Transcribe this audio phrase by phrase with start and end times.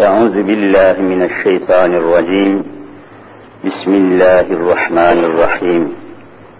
[0.00, 2.64] أعوذ بالله من الشيطان الرجيم.
[3.64, 5.94] بسم الله الرحمن الرحيم.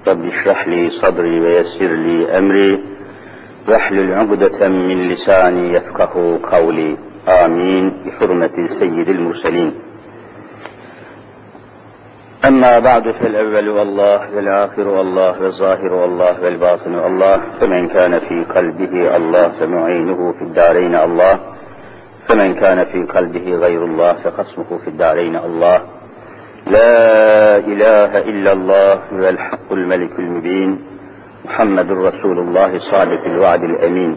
[0.09, 2.83] رب اشرح لي صدري ويسر لي أمري.
[3.69, 6.97] واحلل عقدة من لساني يفقه قولي.
[7.29, 7.93] آمين.
[8.07, 9.75] بحرمة سيد المرسلين.
[12.45, 19.49] أما بعد فالأول والله والآخر والله والظاهر والله والباطن الله فمن كان في قلبه الله
[19.61, 21.54] فمعينه في الدارين الله.
[22.29, 25.81] فمن كان في قلبه غير الله فخصمه في الدارين الله.
[26.67, 30.79] لا إله إلا الله هو الحق الملك المبين.
[31.45, 34.17] محمد رسول الله صادق الوعد الأمين.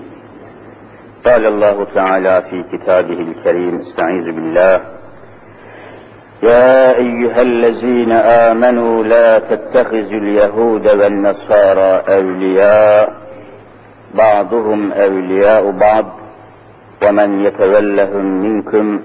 [1.26, 4.82] قال الله تعالى في كتابه الكريم استعيذ بالله.
[6.44, 13.14] يا أيها الذين آمنوا لا تتخذوا اليهود والنصارى أولياء.
[14.16, 16.06] بعضهم أولياء بعض.
[17.03, 19.01] ومن يتولهم منكم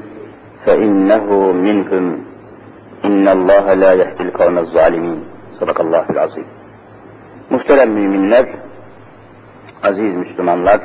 [0.66, 2.26] فإنه منهم
[3.05, 5.20] إن الله لا يهدي القوم الظالمين
[5.59, 6.45] صدق الله العظيم
[7.50, 8.45] Muhterem müminler,
[9.83, 10.80] aziz Müslümanlar,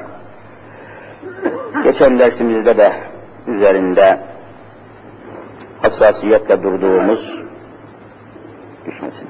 [1.85, 2.93] geçen dersimizde de
[3.47, 4.21] üzerinde
[5.83, 7.35] hassasiyetle durduğumuz
[8.87, 9.29] düşmesin.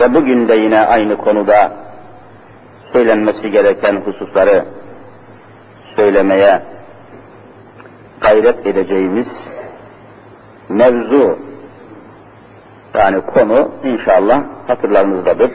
[0.00, 1.72] Ve bugün de yine aynı konuda
[2.97, 4.63] söylenmesi gereken hususları
[5.95, 6.61] söylemeye
[8.21, 9.39] gayret edeceğimiz
[10.69, 11.39] mevzu
[12.93, 15.51] yani konu inşallah hatırlarınızdadır.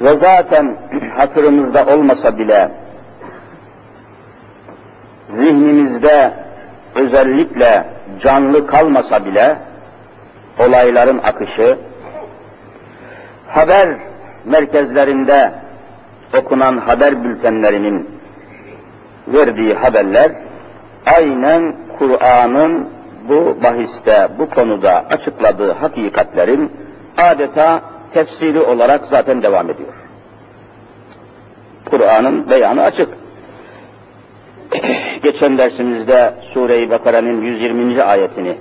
[0.00, 0.76] Ve zaten
[1.16, 2.70] hatırımızda olmasa bile
[5.28, 6.32] zihnimizde
[6.94, 7.84] özellikle
[8.22, 9.56] canlı kalmasa bile
[10.58, 11.78] olayların akışı
[13.48, 13.88] haber
[14.44, 15.63] merkezlerinde
[16.38, 18.08] okunan haber bültenlerinin
[19.28, 20.32] verdiği haberler
[21.16, 22.88] aynen Kur'an'ın
[23.28, 26.72] bu bahiste, bu konuda açıkladığı hakikatlerin
[27.18, 27.80] adeta
[28.12, 29.92] tefsiri olarak zaten devam ediyor.
[31.84, 33.08] Kur'an'ın beyanı açık.
[35.22, 38.02] Geçen dersimizde Sure-i Bakara'nın 120.
[38.02, 38.56] ayetini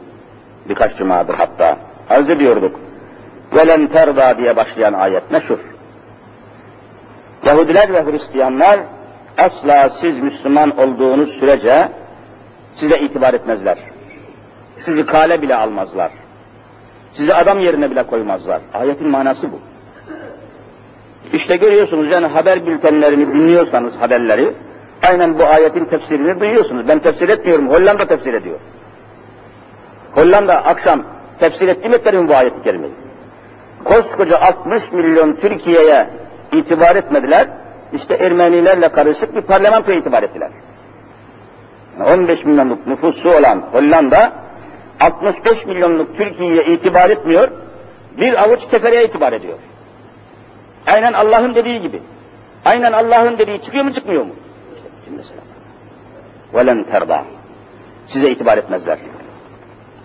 [0.69, 1.77] birkaç cumadır hatta
[2.09, 2.79] arz ediyorduk.
[3.55, 5.72] Velen terda diye başlayan ayet meşhur.
[7.45, 8.79] Yahudiler ve Hristiyanlar
[9.37, 11.89] asla siz Müslüman olduğunuz sürece
[12.75, 13.77] size itibar etmezler.
[14.85, 16.11] Sizi kale bile almazlar.
[17.17, 18.61] Sizi adam yerine bile koymazlar.
[18.73, 19.59] Ayetin manası bu.
[21.33, 24.53] İşte görüyorsunuz yani haber bültenlerini dinliyorsanız haberleri,
[25.07, 26.87] aynen bu ayetin tefsirini duyuyorsunuz.
[26.87, 28.59] Ben tefsir etmiyorum, Hollanda tefsir ediyor.
[30.15, 31.03] Hollanda akşam
[31.39, 32.93] tefsir etti mi bu ayeti kerimeyi.
[33.83, 36.07] Koskoca 60 milyon Türkiye'ye
[36.53, 37.47] itibar etmediler.
[37.93, 40.49] İşte Ermenilerle karışık bir parlamentoya itibar ettiler.
[41.99, 44.31] 15 milyonluk nüfusu olan Hollanda
[44.99, 47.47] 65 milyonluk Türkiye'ye itibar etmiyor.
[48.17, 49.57] Bir avuç kefereye itibar ediyor.
[50.87, 52.01] Aynen Allah'ın dediği gibi.
[52.65, 54.33] Aynen Allah'ın dediği çıkıyor mu çıkmıyor mu?
[56.53, 57.23] Velen terda.
[58.07, 58.99] Size itibar etmezler.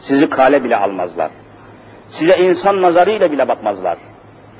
[0.01, 1.31] Sizi kale bile almazlar.
[2.13, 3.99] Size insan nazarıyla bile bakmazlar.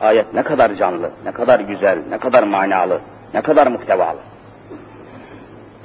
[0.01, 3.01] Ayet ne kadar canlı, ne kadar güzel, ne kadar manalı,
[3.35, 4.19] ne kadar muhtevalı.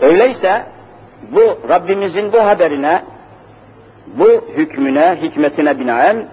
[0.02, 0.66] Öyleyse
[1.32, 3.04] bu Rabbimizin bu haberine,
[4.08, 6.26] bu hükmüne, hikmetine binaen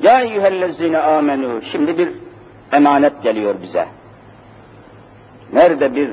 [0.00, 2.12] ya eyyühellezine amenu şimdi bir
[2.72, 3.86] emanet geliyor bize.
[5.52, 6.10] Nerede bir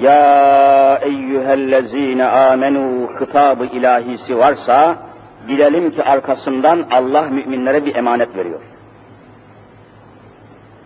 [0.00, 4.96] ya eyyühellezine amenu hitabı ilahisi varsa
[5.48, 8.60] bilelim ki arkasından Allah müminlere bir emanet veriyor.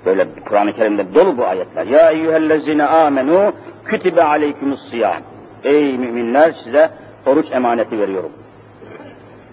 [0.06, 1.86] Böyle Kur'an-ı Kerim'de dolu bu ayetler.
[1.86, 3.52] Ya eyyühellezine amenu
[3.84, 5.16] kütibe aleykümüs siyam.
[5.64, 6.90] Ey müminler size
[7.26, 8.30] oruç emaneti veriyorum.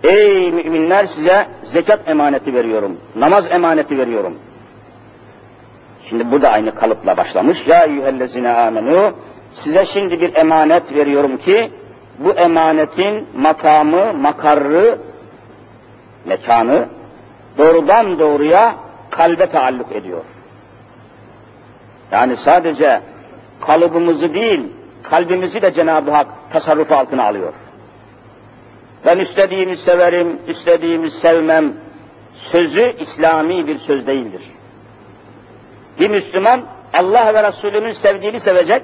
[0.03, 2.97] Ey müminler size zekat emaneti veriyorum.
[3.16, 4.34] Namaz emaneti veriyorum.
[6.09, 7.68] Şimdi bu da aynı kalıpla başlamış.
[7.68, 9.14] Ya eyyühellezine amenu
[9.53, 11.72] size şimdi bir emanet veriyorum ki
[12.20, 14.97] bu emanetin makamı, makarrı,
[16.26, 16.85] mekanı
[17.58, 18.76] doğrudan doğruya
[19.09, 20.22] kalbe taalluk ediyor.
[22.14, 23.02] Yani sadece
[23.62, 24.62] kalıbımızı değil,
[25.04, 27.54] kalbimizi de Cenab-ı Hak tasarruf altına alıyor.
[29.06, 31.74] Ben istediğimi severim, istediğimi sevmem
[32.36, 34.42] sözü İslami bir söz değildir.
[36.00, 36.62] Bir Müslüman
[36.94, 38.82] Allah ve Resulü'nün sevdiğini sevecek,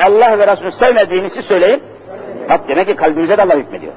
[0.00, 1.82] Allah ve Resulü sevmediğini siz söyleyin.
[2.50, 3.92] Bak demek ki kalbimize de Allah hükmediyor.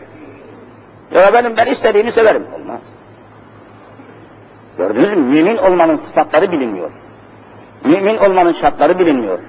[1.16, 2.44] Ya benim ben istediğimi severim.
[2.56, 2.80] Olmaz.
[4.78, 5.20] Gördünüz mü?
[5.20, 6.90] Mümin olmanın sıfatları bilinmiyor.
[7.84, 9.40] Mümin olmanın şartları bilinmiyor.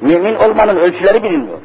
[0.00, 1.58] Mümin olmanın ölçüleri bilinmiyor.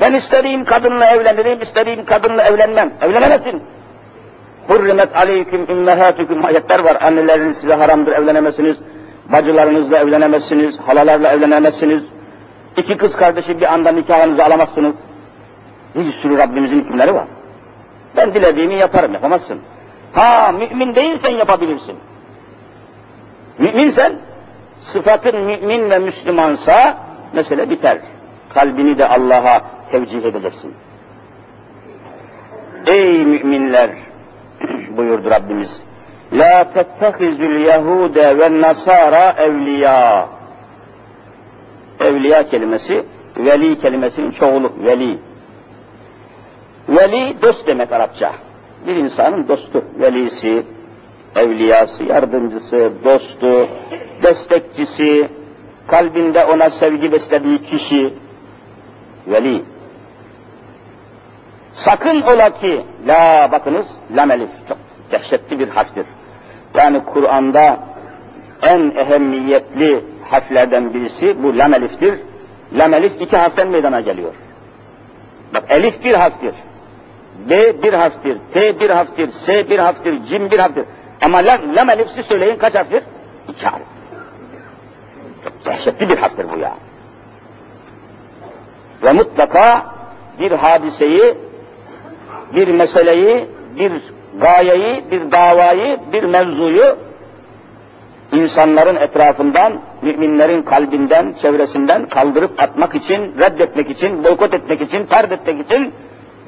[0.00, 2.90] Ben istediğim kadınla evlenirim, istediğim kadınla evlenmem.
[3.02, 3.62] Evlenemezsin.
[4.68, 6.98] Hurrimet aleyküm ümmehâtüküm ayetler var.
[7.02, 8.76] Anneleriniz size haramdır evlenemezsiniz.
[9.32, 10.78] Bacılarınızla evlenemezsiniz.
[10.78, 12.02] Halalarla evlenemezsiniz.
[12.76, 14.96] İki kız kardeşi bir anda nikahınızı alamazsınız.
[15.94, 17.24] Bir sürü Rabbimizin hükümleri var.
[18.16, 19.60] Ben dilediğimi yaparım, yapamazsın.
[20.12, 21.96] Ha mümin değilsen yapabilirsin.
[23.58, 24.12] Müminsen,
[24.80, 26.96] sıfatın mümin ve Müslümansa
[27.32, 27.98] mesele biter.
[28.54, 30.74] Kalbini de Allah'a tevcih edeceksin.
[32.86, 33.90] Ey müminler
[34.96, 35.70] buyurdu Rabbimiz.
[36.32, 40.26] La tettehizül Yahude ve Nasara evliya.
[42.00, 43.04] Evliya kelimesi,
[43.38, 45.18] veli kelimesinin çoğulu, veli.
[46.88, 48.32] Veli dost demek Arapça.
[48.86, 50.62] Bir insanın dostu, velisi,
[51.36, 53.68] evliyası, yardımcısı, dostu,
[54.22, 55.28] destekçisi,
[55.86, 58.14] kalbinde ona sevgi beslediği kişi,
[59.26, 59.62] veli.
[61.74, 63.86] Sakın ola ki, la bakınız,
[64.16, 64.78] lam elif, çok
[65.12, 66.06] dehşetli bir harftir.
[66.74, 67.78] Yani Kur'an'da
[68.62, 70.00] en ehemmiyetli
[70.30, 72.20] harflerden birisi bu lam eliftir.
[72.78, 74.32] Lam elif iki harften meydana geliyor.
[75.54, 76.54] Bak elif bir harftir.
[77.50, 80.84] B bir harftir, T bir harftir, S bir harftir, Cim bir harftir.
[81.24, 83.02] Ama lam, lam elifsi söyleyin kaç harftir?
[83.48, 83.82] İki harf.
[85.44, 86.74] Çok dehşetli bir harftir bu ya.
[89.02, 89.86] Ve mutlaka
[90.38, 91.34] bir hadiseyi,
[92.54, 93.48] bir meseleyi,
[93.78, 93.92] bir
[94.40, 96.96] gayeyi, bir davayı, bir mevzuyu
[98.32, 99.72] insanların etrafından,
[100.02, 105.92] müminlerin kalbinden, çevresinden kaldırıp atmak için, reddetmek için, boykot etmek için, tard etmek için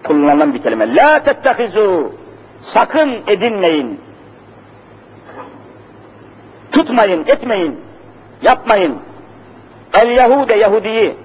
[0.04, 0.96] kullanılan bir kelime.
[0.96, 2.12] La tettehizu,
[2.62, 4.00] sakın edinmeyin.
[6.72, 7.80] Tutmayın, etmeyin,
[8.42, 8.98] yapmayın.
[9.94, 11.16] El Yahude Yahudiyi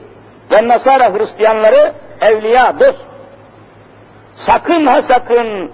[0.52, 2.98] ve Nasara Hristiyanları evliya, dost.
[4.36, 5.72] Sakın ha sakın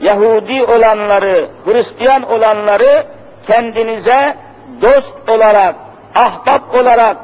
[0.00, 3.06] Yahudi olanları, Hristiyan olanları
[3.46, 4.36] kendinize
[4.82, 5.74] dost olarak,
[6.14, 7.16] ahbap olarak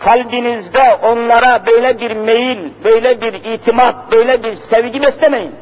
[0.00, 5.54] kalbinizde onlara böyle bir meyil, böyle bir itimat, böyle bir sevgi beslemeyin.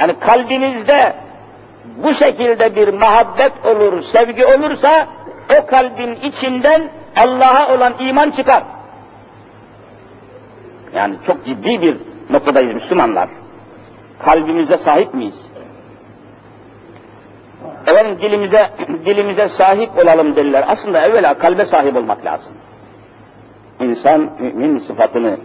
[0.00, 1.14] Yani kalbinizde
[1.96, 5.06] bu şekilde bir muhabbet olur, sevgi olursa
[5.58, 8.62] o kalbin içinden Allah'a olan iman çıkar.
[10.94, 11.96] Yani çok ciddi bir
[12.30, 13.28] noktadayız Müslümanlar.
[14.18, 15.46] Kalbimize sahip miyiz?
[17.86, 18.70] Efendim dilimize,
[19.06, 20.64] dilimize sahip olalım derler.
[20.68, 22.52] Aslında evvela kalbe sahip olmak lazım.
[23.80, 25.38] İnsan mümin sıfatını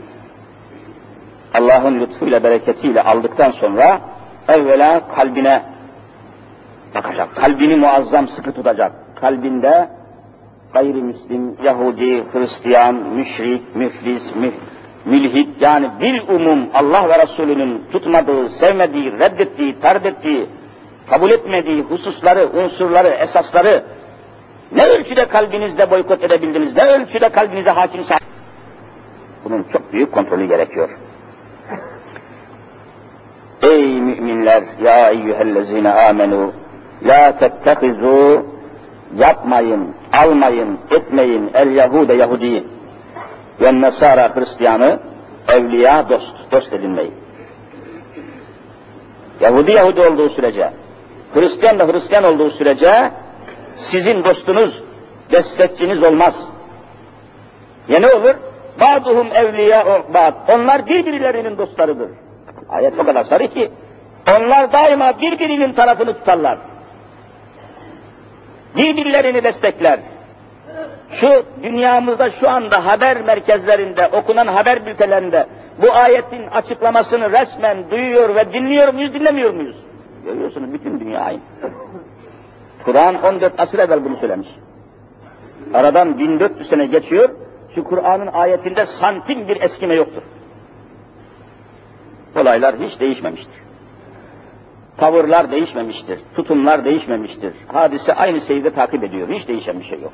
[1.53, 4.01] Allah'ın lütfuyla, bereketiyle aldıktan sonra
[4.47, 5.63] evvela kalbine
[6.95, 7.36] bakacak.
[7.36, 8.91] Kalbini muazzam sıkı tutacak.
[9.15, 9.89] Kalbinde
[10.74, 14.51] gayrimüslim, Yahudi, Hristiyan, müşrik, müflis, müh,
[15.06, 20.45] mülhit yani bil umum Allah ve Resulünün tutmadığı, sevmediği, reddettiği, tard ettiği,
[21.09, 23.83] kabul etmediği hususları, unsurları, esasları
[24.71, 28.03] ne ölçüde kalbinizde boykot edebildiniz, ne ölçüde kalbinize hakim
[29.44, 30.89] Bunun çok büyük kontrolü gerekiyor.
[33.62, 36.53] Ey müminler, ya eyyühellezine amenu,
[37.04, 38.46] la tettehizu,
[39.18, 42.68] yapmayın, almayın, etmeyin el Yahude Yahudiyi
[43.62, 45.00] ve Nasara Hristiyanı
[45.54, 47.13] evliya dost, dost edinmeyin.
[49.41, 50.72] Yahudi Yahudi olduğu sürece,
[51.34, 53.12] Hristiyan da Hristiyan olduğu sürece
[53.75, 54.84] sizin dostunuz,
[55.32, 56.44] destekçiniz olmaz.
[57.88, 58.36] Ya ne olur?
[58.79, 60.34] Ba'duhum evliya ba'd.
[60.56, 62.10] Onlar birbirlerinin dostlarıdır.
[62.70, 63.72] Ayet o kadar sarı ki
[64.38, 66.58] onlar daima birbirinin tarafını tutarlar.
[68.78, 70.00] Birbirlerini destekler.
[71.12, 75.48] Şu dünyamızda şu anda haber merkezlerinde, okunan haber bültenlerinde
[75.82, 79.76] bu ayetin açıklamasını resmen duyuyor ve dinliyor muyuz, dinlemiyor muyuz?
[80.26, 81.40] Görüyorsunuz bütün dünya aynı.
[82.86, 84.50] Kur'an 14 asır evvel bunu söylemiş.
[85.74, 87.30] Aradan 1400 sene geçiyor,
[87.76, 90.22] şu Kur'an'ın ayetinde santim bir eskime yoktur.
[92.36, 93.59] Olaylar hiç değişmemiştir.
[95.00, 97.53] Tavırlar değişmemiştir, tutumlar değişmemiştir.
[97.74, 100.13] Hadise aynı seyirde takip ediyor, hiç değişen bir şey yok.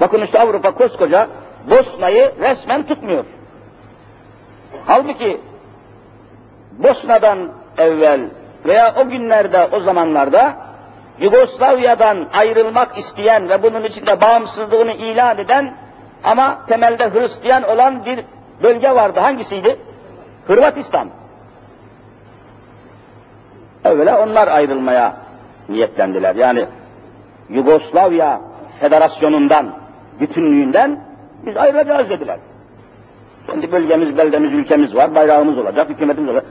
[0.00, 1.28] Bakın işte Avrupa koskoca
[1.70, 3.24] Bosna'yı resmen tutmuyor.
[4.86, 5.40] Halbuki
[6.78, 7.48] Bosna'dan
[7.78, 8.20] evvel
[8.66, 10.56] veya o günlerde, o zamanlarda
[11.18, 15.74] Yugoslavya'dan ayrılmak isteyen ve bunun içinde bağımsızlığını ilan eden
[16.24, 18.24] ama temelde Hristiyan olan bir
[18.62, 19.20] bölge vardı.
[19.20, 19.76] Hangisiydi?
[20.46, 21.08] Hırvatistan.
[23.84, 25.16] Evvela onlar ayrılmaya
[25.68, 26.34] niyetlendiler.
[26.34, 26.66] Yani
[27.48, 28.40] Yugoslavya
[28.80, 29.66] Federasyonu'ndan,
[30.20, 31.00] bütünlüğünden
[31.46, 32.38] biz ayrılacağız dediler.
[33.46, 36.46] Kendi bölgemiz, beldemiz, ülkemiz var, bayrağımız olacak, hükümetimiz olacak.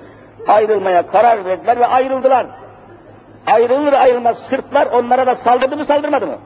[0.47, 2.47] Ayrılmaya karar verdiler ve ayrıldılar.
[3.47, 6.37] Ayrılır ayrılmaz Sırplar onlara da saldırdı mı saldırmadı mı?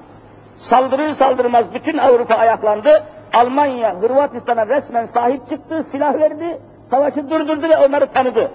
[0.59, 3.03] Saldırır saldırmaz bütün Avrupa ayaklandı.
[3.33, 6.59] Almanya Hırvatistan'a resmen sahip çıktı, silah verdi,
[6.91, 8.51] savaşı durdurdu ve onları tanıdı.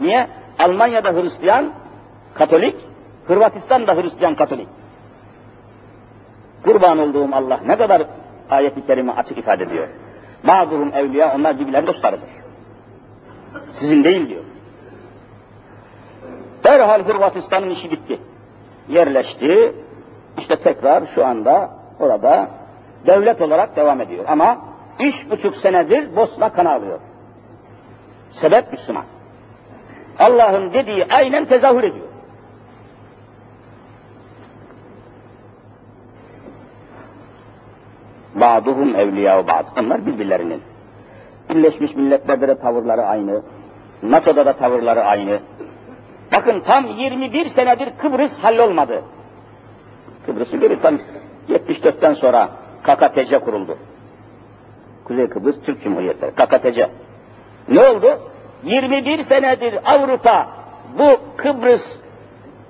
[0.00, 0.26] Niye?
[0.58, 1.72] Almanya'da Hristiyan,
[2.34, 2.76] Katolik,
[3.26, 4.68] Hırvatistan'da Hristiyan, Katolik.
[6.64, 8.02] Kurban olduğum Allah ne kadar
[8.50, 9.88] ayet-i kerime açık ifade ediyor.
[10.44, 12.28] Bazıhum evliya, onlar birbirlerinin dostlarıdır.
[13.80, 14.44] Sizin değil diyor.
[16.64, 18.20] Derhal Hırvatistan'ın işi bitti.
[18.88, 19.72] Yerleşti.
[20.38, 22.48] İşte tekrar şu anda orada
[23.06, 24.24] devlet olarak devam ediyor.
[24.28, 24.58] Ama
[25.00, 26.98] üç buçuk senedir Bosna kan alıyor.
[28.32, 29.04] Sebep Müslüman.
[30.18, 32.06] Allah'ın dediği aynen tezahür ediyor.
[38.34, 39.64] Ba'duhum evliya ba'd.
[39.82, 40.62] Onlar birbirlerinin.
[41.50, 43.42] Birleşmiş Milletler'de de tavırları aynı.
[44.02, 45.40] NATO'da da tavırları aynı.
[46.32, 49.02] Bakın tam 21 senedir Kıbrıs hallolmadı.
[50.26, 50.98] Kıbrıs'ı görür tam
[51.48, 52.48] 74'ten sonra
[52.82, 53.78] KKTC kuruldu.
[55.04, 56.90] Kuzey Kıbrıs Türk Cumhuriyetleri, KKTC.
[57.68, 58.18] Ne oldu?
[58.63, 60.47] 21 senedir Avrupa
[60.99, 61.83] bu Kıbrıs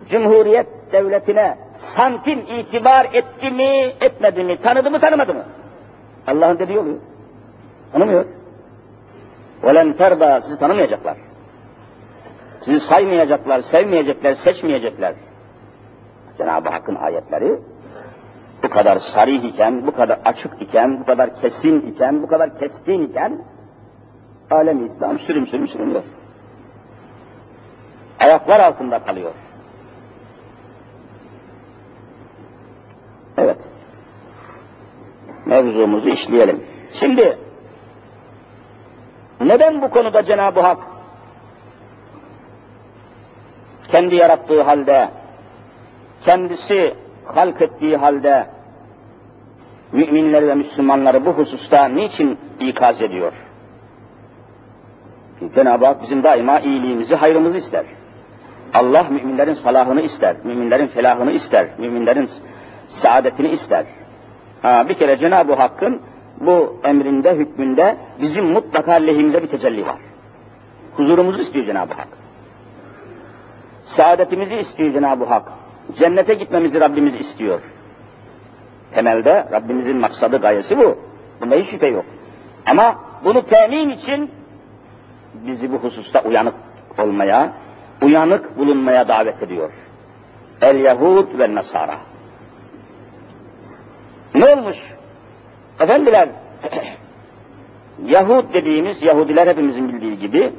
[0.09, 5.43] Cumhuriyet Devleti'ne santim itibar etti mi, etmedi mi, tanıdı mı, tanımadı mı?
[6.27, 6.97] Allah'ın dediği oluyor.
[7.93, 8.25] Tanımıyor.
[9.63, 11.17] وَلَنْ تَرْضَى Sizi tanımayacaklar.
[12.65, 15.13] Sizi saymayacaklar, sevmeyecekler, seçmeyecekler.
[16.37, 17.59] Cenab-ı Hakk'ın ayetleri
[18.63, 23.01] bu kadar sarih iken, bu kadar açık iken, bu kadar kesin iken, bu kadar keskin
[23.07, 23.41] iken
[24.50, 26.02] alem İslam sürüm sürüm sürünüyor.
[28.20, 29.32] Ayaklar altında kalıyor.
[33.38, 33.56] Evet.
[35.46, 36.64] Mevzumuzu işleyelim.
[37.00, 37.38] Şimdi
[39.40, 40.78] neden bu konuda Cenab-ı Hak
[43.88, 45.08] kendi yarattığı halde,
[46.24, 48.46] kendisi halk ettiği halde
[49.92, 53.32] müminleri ve Müslümanları bu hususta niçin ikaz ediyor?
[55.54, 57.84] Cenab-ı Hak bizim daima iyiliğimizi, hayrımızı ister.
[58.74, 62.30] Allah müminlerin salahını ister, müminlerin felahını ister, müminlerin
[62.88, 63.84] saadetini ister.
[64.62, 66.00] Ha, bir kere Cenab-ı Hakk'ın
[66.40, 69.96] bu emrinde, hükmünde bizim mutlaka lehimize bir tecelli var.
[70.96, 72.08] Huzurumuzu istiyor Cenab-ı Hak.
[73.86, 75.52] Saadetimizi istiyor Cenab-ı Hak.
[75.98, 77.60] Cennete gitmemizi Rabbimiz istiyor.
[78.94, 80.98] Temelde Rabbimizin maksadı, gayesi bu.
[81.40, 82.04] Bunda hiç şüphe yok.
[82.66, 84.30] Ama bunu temin için
[85.34, 86.54] bizi bu hususta uyanık
[86.98, 87.52] olmaya,
[88.02, 89.70] uyanık bulunmaya davet ediyor.
[90.62, 91.94] El Yahud ve Nasara.
[94.34, 94.76] Ne olmuş?
[95.80, 96.28] Efendiler,
[98.04, 100.52] Yahud dediğimiz, Yahudiler hepimizin bildiği gibi,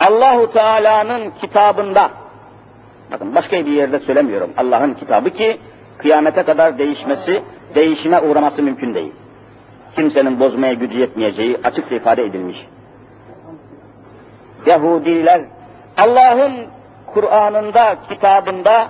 [0.00, 2.10] Allahu Teala'nın kitabında,
[3.12, 5.58] bakın başka bir yerde söylemiyorum, Allah'ın kitabı ki,
[5.98, 7.42] kıyamete kadar değişmesi,
[7.74, 9.12] değişime uğraması mümkün değil.
[9.96, 12.66] Kimsenin bozmaya gücü yetmeyeceği açıkça ifade edilmiş.
[14.66, 15.40] Yahudiler,
[15.96, 16.66] Allah'ın
[17.06, 18.88] Kur'an'ında, kitabında,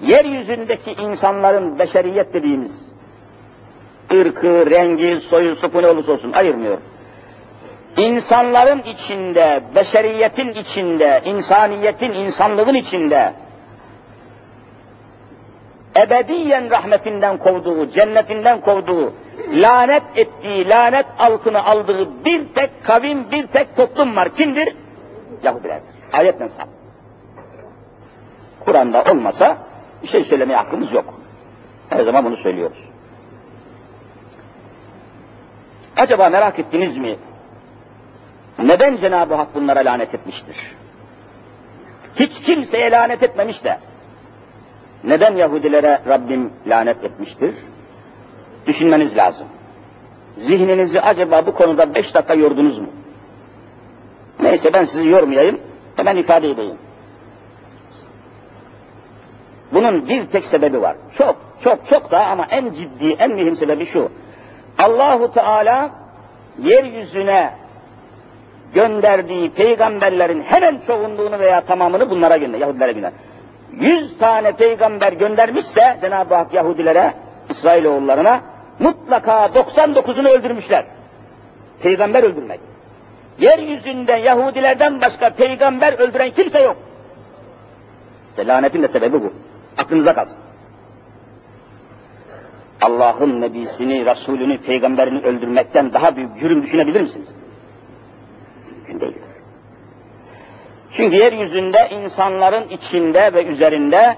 [0.00, 2.72] yeryüzündeki insanların beşeriyet dediğimiz,
[4.12, 6.78] ırkı, rengi, soyu, sopu ne olursa olsun ayırmıyor.
[7.96, 13.32] İnsanların içinde, beşeriyetin içinde, insaniyetin, insanlığın içinde
[15.96, 19.12] ebediyen rahmetinden kovduğu, cennetinden kovduğu,
[19.52, 24.34] lanet ettiği, lanet altına aldığı bir tek kavim, bir tek toplum var.
[24.34, 24.76] Kimdir?
[25.42, 25.88] Yahudilerdir.
[26.12, 26.66] Ayetle sağ.
[28.64, 29.58] Kur'an'da olmasa
[30.02, 31.14] bir şey söylemeye hakkımız yok.
[31.88, 32.78] Her zaman bunu söylüyoruz.
[35.96, 37.18] Acaba merak ettiniz mi?
[38.58, 40.56] Neden Cenab-ı Hak bunlara lanet etmiştir?
[42.16, 43.78] Hiç kimseye lanet etmemiş de.
[45.04, 47.54] Neden Yahudilere Rabbim lanet etmiştir?
[48.66, 49.46] Düşünmeniz lazım.
[50.38, 52.86] Zihninizi acaba bu konuda beş dakika yordunuz mu?
[54.42, 55.60] Neyse ben sizi yormayayım,
[55.96, 56.76] hemen ifade edeyim.
[59.72, 60.96] Bunun bir tek sebebi var.
[61.18, 64.08] Çok, çok, çok da ama en ciddi, en mühim sebebi şu.
[64.78, 65.90] Allahu Teala
[66.58, 67.50] yeryüzüne
[68.74, 73.12] gönderdiği peygamberlerin hemen çoğunluğunu veya tamamını bunlara gönder, Yahudilere gönder.
[73.72, 77.14] Yüz tane peygamber göndermişse Cenab-ı Hak Yahudilere,
[77.50, 78.40] İsrailoğullarına
[78.82, 80.84] mutlaka 99'unu öldürmüşler.
[81.82, 82.60] Peygamber öldürmek.
[83.38, 86.76] Yeryüzünde Yahudilerden başka peygamber öldüren kimse yok.
[88.30, 89.32] İşte lanetin de sebebi bu.
[89.78, 90.36] Aklınıza kalsın.
[92.80, 97.28] Allah'ın nebisini, Resulünü, peygamberini öldürmekten daha büyük cürüm düşünebilir misiniz?
[98.70, 99.18] Mümkün değil.
[100.92, 104.16] Çünkü yeryüzünde insanların içinde ve üzerinde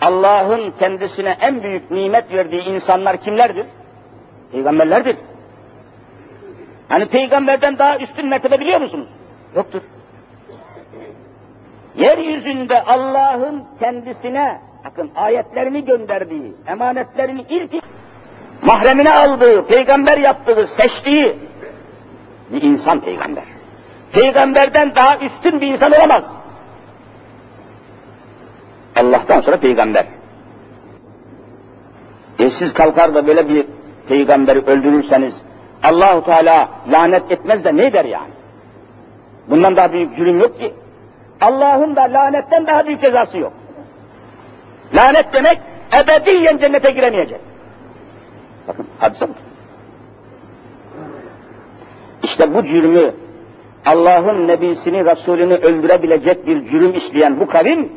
[0.00, 3.66] Allah'ın kendisine en büyük nimet verdiği insanlar kimlerdir?
[4.52, 5.16] Peygamberlerdir.
[6.88, 9.08] Hani peygamberden daha üstün mertebe biliyor musunuz?
[9.56, 9.80] Yoktur.
[11.96, 17.84] Yeryüzünde Allah'ın kendisine bakın ayetlerini gönderdiği, emanetlerini ilk
[18.62, 21.36] mahremine aldığı, peygamber yaptığı, seçtiği
[22.52, 23.44] bir insan peygamber.
[24.12, 26.24] Peygamberden daha üstün bir insan olamaz.
[28.96, 30.06] Allah'tan sonra peygamber.
[32.38, 33.66] E siz kalkar da böyle bir
[34.08, 35.34] peygamberi öldürürseniz
[35.84, 38.30] Allahu Teala lanet etmez de ne der yani?
[39.50, 40.74] Bundan daha büyük cürüm yok ki.
[41.40, 43.52] Allah'ın da lanetten daha büyük cezası yok.
[44.94, 45.58] Lanet demek
[46.02, 47.40] ebediyen cennete giremeyecek.
[48.68, 49.32] Bakın hadise bu.
[52.22, 53.14] İşte bu cürmü
[53.86, 57.92] Allah'ın nebisini, Resulünü öldürebilecek bir cürüm işleyen bu kavim,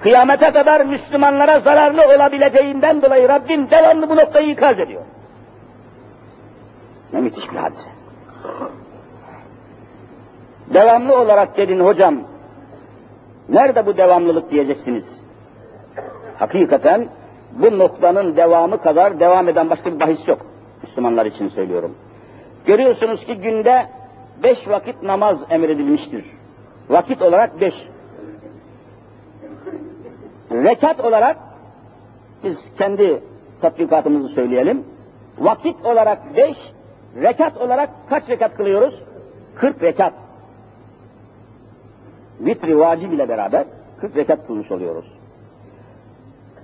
[0.00, 5.02] kıyamete kadar Müslümanlara zararlı olabileceğinden dolayı Rabbim devamlı bu noktayı ikaz ediyor.
[7.12, 7.88] Ne müthiş bir hadise.
[10.74, 12.14] Devamlı olarak dedin hocam,
[13.48, 15.04] nerede bu devamlılık diyeceksiniz.
[16.38, 17.08] Hakikaten
[17.52, 20.46] bu noktanın devamı kadar devam eden başka bir bahis yok.
[20.82, 21.94] Müslümanlar için söylüyorum.
[22.66, 23.86] Görüyorsunuz ki günde
[24.42, 26.24] beş vakit namaz emredilmiştir.
[26.88, 27.74] Vakit olarak beş.
[30.52, 31.36] Rekat olarak
[32.44, 33.22] biz kendi
[33.60, 34.84] tatbikatımızı söyleyelim.
[35.38, 36.56] Vakit olarak beş,
[37.16, 38.94] rekat olarak kaç rekat kılıyoruz?
[39.54, 40.12] Kırk rekat.
[42.40, 43.64] Vitri vacib ile beraber
[44.00, 45.04] kırk rekat kılmış oluyoruz.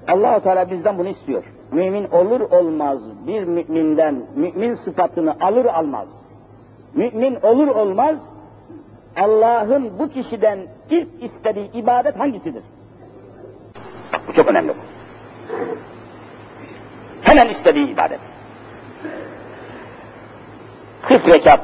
[0.09, 1.45] allah Teala bizden bunu istiyor.
[1.73, 6.09] Mümin olur olmaz bir müminden mümin sıfatını alır almaz.
[6.95, 8.17] Mümin olur olmaz
[9.17, 10.59] Allah'ın bu kişiden
[10.91, 12.63] ilk istediği ibadet hangisidir?
[14.29, 14.73] Bu çok önemli.
[17.23, 18.21] Hemen istediği ibadet.
[21.17, 21.61] 40 rekat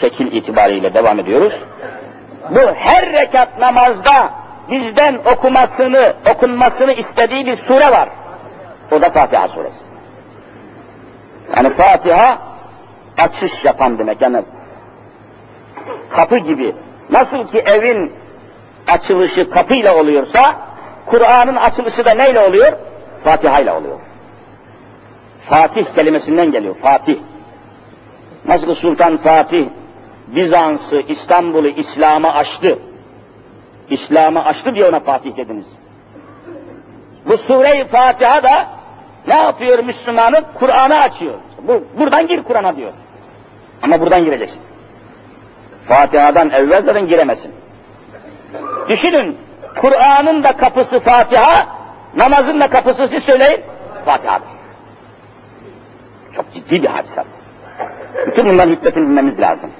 [0.00, 1.52] şekil itibariyle devam ediyoruz.
[2.50, 4.30] Bu her rekat namazda
[4.70, 8.08] bizden okumasını, okunmasını istediği bir sure var.
[8.92, 9.80] O da Fatiha suresi.
[11.56, 12.38] Yani Fatiha
[13.18, 14.20] açış yapan demek.
[14.20, 14.42] Yani
[16.10, 16.74] kapı gibi.
[17.10, 18.12] Nasıl ki evin
[18.88, 20.54] açılışı kapıyla oluyorsa,
[21.06, 22.72] Kur'an'ın açılışı da neyle oluyor?
[23.24, 23.98] Fatiha ile oluyor.
[25.48, 27.18] Fatih kelimesinden geliyor, Fatih.
[28.48, 29.66] Nasıl Sultan Fatih
[30.26, 32.78] Bizans'ı, İstanbul'u İslam'a açtı.
[33.90, 35.66] İslam'a açtı diye ona Fatih dediniz.
[37.26, 38.68] Bu sure-i Fatiha da
[39.28, 40.42] ne yapıyor Müslümanı?
[40.58, 41.34] Kur'an'ı açıyor.
[41.62, 42.92] Bu, buradan gir Kur'an'a diyor.
[43.82, 44.62] Ama buradan gireceksin.
[45.88, 47.52] Fatiha'dan evvel zaten giremesin.
[48.88, 49.38] Düşünün,
[49.80, 51.66] Kur'an'ın da kapısı Fatiha,
[52.16, 53.60] namazın da kapısı siz söyleyin,
[54.04, 54.48] Fatiha'dır.
[56.36, 57.24] Çok ciddi bir hadise.
[58.26, 59.70] Bütün bunların hikmetini bilmemiz lazım.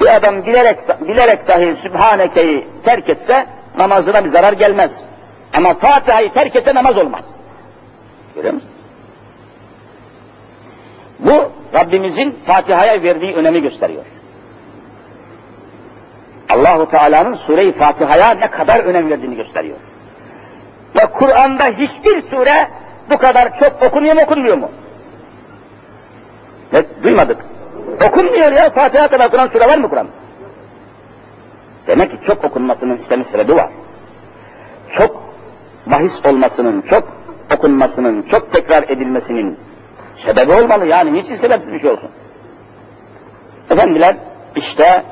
[0.00, 3.46] Bir adam bilerek, bilerek dahi Sübhaneke'yi terk etse
[3.78, 5.00] namazına bir zarar gelmez.
[5.56, 7.24] Ama Fatiha'yı terk etse namaz olmaz.
[8.34, 8.70] Görüyor musun?
[11.18, 14.04] Bu Rabbimizin Fatiha'ya verdiği önemi gösteriyor.
[16.50, 19.76] Allahu Teala'nın Sure-i Fatiha'ya ne kadar önem verdiğini gösteriyor.
[20.96, 22.68] Ve Kur'an'da hiçbir sure
[23.10, 24.70] bu kadar çok okunuyor mu okunmuyor mu?
[26.72, 27.36] Ne, duymadık.
[28.08, 30.06] Okunmuyor ya, Fatiha kadar okunan sure var mı Kur'an?
[31.86, 33.68] Demek ki çok okunmasının istemiş sebebi var.
[34.90, 35.22] Çok
[35.86, 37.08] bahis olmasının, çok
[37.54, 39.56] okunmasının, çok tekrar edilmesinin
[40.16, 41.12] sebebi olmalı yani.
[41.12, 42.08] Niçin sebepsiz bir şey olsun?
[43.70, 44.16] Efendiler,
[44.56, 45.02] işte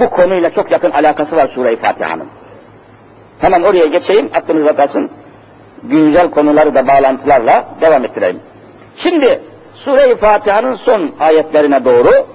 [0.00, 2.26] bu konuyla çok yakın alakası var Sure-i Fatiha'nın.
[3.38, 5.10] Hemen oraya geçeyim, aklınıza kalsın.
[5.82, 8.40] Güncel konuları da bağlantılarla devam ettireyim.
[8.96, 9.42] Şimdi
[9.78, 12.26] Sure-i Fatiha'nın son ayetlerine doğru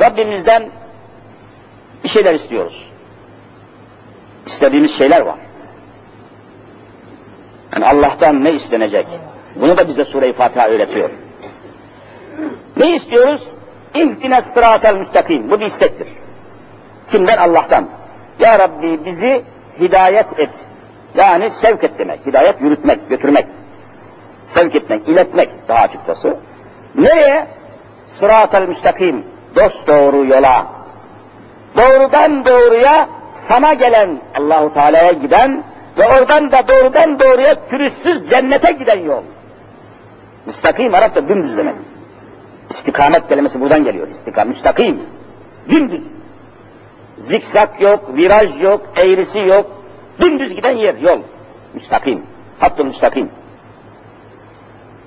[0.00, 0.68] Rabbimizden
[2.04, 2.90] bir şeyler istiyoruz.
[4.46, 5.38] İstediğimiz şeyler var.
[7.72, 9.06] Yani Allah'tan ne istenecek?
[9.56, 11.10] Bunu da bize Sure-i Fatiha öğretiyor.
[12.76, 13.48] Ne istiyoruz?
[13.94, 15.50] İhtine sıratel müstakim.
[15.50, 16.08] Bu bir istektir.
[17.10, 17.36] Kimden?
[17.36, 17.88] Allah'tan.
[18.40, 19.42] Ya Rabbi bizi
[19.80, 20.50] hidayet et.
[21.16, 22.26] Yani sevk et demek.
[22.26, 23.46] Hidayet yürütmek, götürmek.
[24.50, 26.36] Sevk etmek, iletmek daha açıkçası.
[26.94, 27.46] Nereye?
[28.08, 29.24] Sıratel müstakim.
[29.56, 30.66] Dost doğru yola.
[31.76, 35.62] Doğrudan doğruya sana gelen Allahu Teala'ya giden
[35.98, 39.22] ve oradan da doğrudan doğruya pürüzsüz cennete giden yol.
[40.46, 41.74] Müstakim Arapça dümdüz demek.
[42.70, 44.08] İstikamet kelimesi buradan geliyor.
[44.08, 45.02] İstikam, müstakim.
[45.70, 46.02] Dümdüz.
[47.18, 49.66] Zikzak yok, viraj yok, eğrisi yok.
[50.20, 51.18] Dümdüz giden yer, yol.
[51.74, 52.22] Müstakim.
[52.60, 53.30] Hattı müstakim.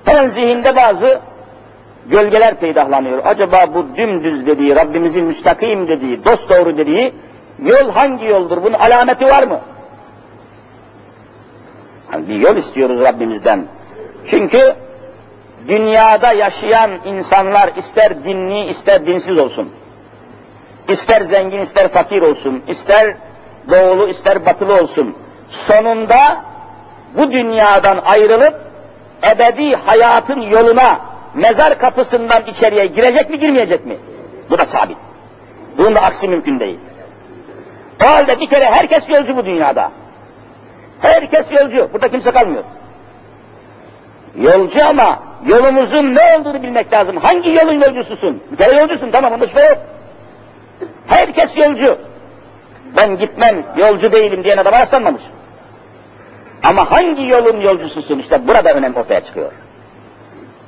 [0.04, 1.20] Hemen zihinde bazı
[2.06, 3.22] gölgeler peydahlanıyor.
[3.24, 7.14] Acaba bu dümdüz dediği, Rabbimizin müstakim dediği, dost doğru dediği
[7.62, 8.62] yol hangi yoldur?
[8.62, 9.60] Bunun alameti var mı?
[12.12, 13.66] Yani bir yol istiyoruz Rabbimizden.
[14.26, 14.74] Çünkü
[15.68, 19.68] dünyada yaşayan insanlar ister dinli ister dinsiz olsun.
[20.88, 22.62] ister zengin ister fakir olsun.
[22.68, 23.14] ister
[23.70, 25.14] doğulu ister batılı olsun.
[25.48, 26.36] Sonunda
[27.16, 28.63] bu dünyadan ayrılıp
[29.30, 30.98] ebedi hayatın yoluna
[31.34, 33.96] mezar kapısından içeriye girecek mi girmeyecek mi?
[34.50, 34.96] Bu da sabit.
[35.78, 36.78] Bunun da aksi mümkün değil.
[38.04, 39.90] O halde bir kere herkes yolcu bu dünyada.
[41.00, 41.88] Herkes yolcu.
[41.92, 42.62] Burada kimse kalmıyor.
[44.36, 47.16] Yolcu ama yolumuzun ne olduğunu bilmek lazım.
[47.16, 48.42] Hangi yolun yolcususun?
[48.52, 49.78] Bir kere yolcusun tamam onda şüphe yok.
[51.06, 51.98] Herkes yolcu.
[52.96, 55.22] Ben gitmem, yolcu değilim diyen adama rastlanmamış.
[56.64, 58.18] Ama hangi yolun yolcususun?
[58.18, 59.52] İşte burada önem ortaya çıkıyor.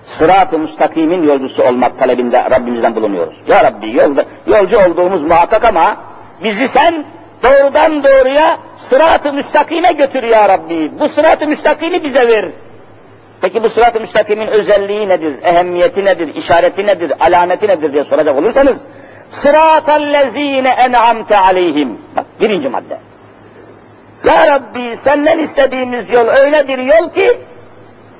[0.06, 3.36] Sırat-ı müstakimin yolcusu olmak talebinde Rabbimizden bulunuyoruz.
[3.48, 5.96] Ya Rabbi yolda, yolcu olduğumuz muhakkak ama
[6.44, 7.04] bizi sen
[7.42, 10.90] doğrudan doğruya sırat-ı müstakime götür ya Rabbi.
[11.00, 12.48] Bu sırat-ı müstakimi bize ver.
[13.40, 18.78] Peki bu sırat-ı müstakimin özelliği nedir, ehemmiyeti nedir, işareti nedir, alameti nedir diye soracak olursanız
[19.30, 21.98] sıratallezine en'amte aleyhim.
[22.16, 22.98] Bak birinci madde.
[24.26, 27.38] Ya Rabbi senden istediğimiz yol öyle bir yol ki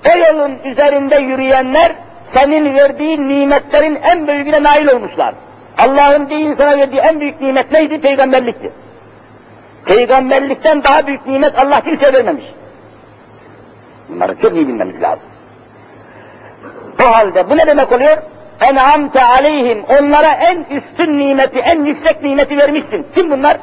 [0.07, 1.93] o yolun üzerinde yürüyenler
[2.25, 5.35] senin verdiğin nimetlerin en büyüğüne nail olmuşlar.
[5.79, 8.01] Allah'ın bir insana verdiği en büyük nimet neydi?
[8.01, 8.73] Peygamberlikti.
[9.85, 12.45] Peygamberlikten daha büyük nimet Allah kimseye vermemiş.
[14.09, 15.29] Bunları çok iyi bilmemiz lazım.
[17.03, 18.17] O halde bu ne demek oluyor?
[18.61, 19.85] En'amte aleyhim.
[20.01, 23.07] Onlara en üstün nimeti, en yüksek nimeti vermişsin.
[23.15, 23.57] Kim bunlar?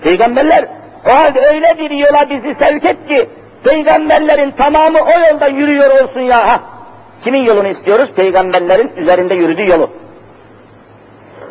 [0.00, 0.66] Peygamberler.
[1.06, 3.28] O halde öyle bir yola bizi sevk et ki,
[3.64, 6.48] peygamberlerin tamamı o yolda yürüyor olsun ya.
[6.48, 6.60] Ha.
[7.22, 8.10] Kimin yolunu istiyoruz?
[8.16, 9.90] Peygamberlerin üzerinde yürüdüğü yolu.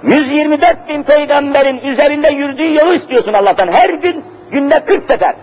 [0.03, 3.67] 124 bin peygamberin üzerinde yürüdüğü yolu istiyorsun Allah'tan.
[3.67, 5.35] Her gün, günde 40 sefer.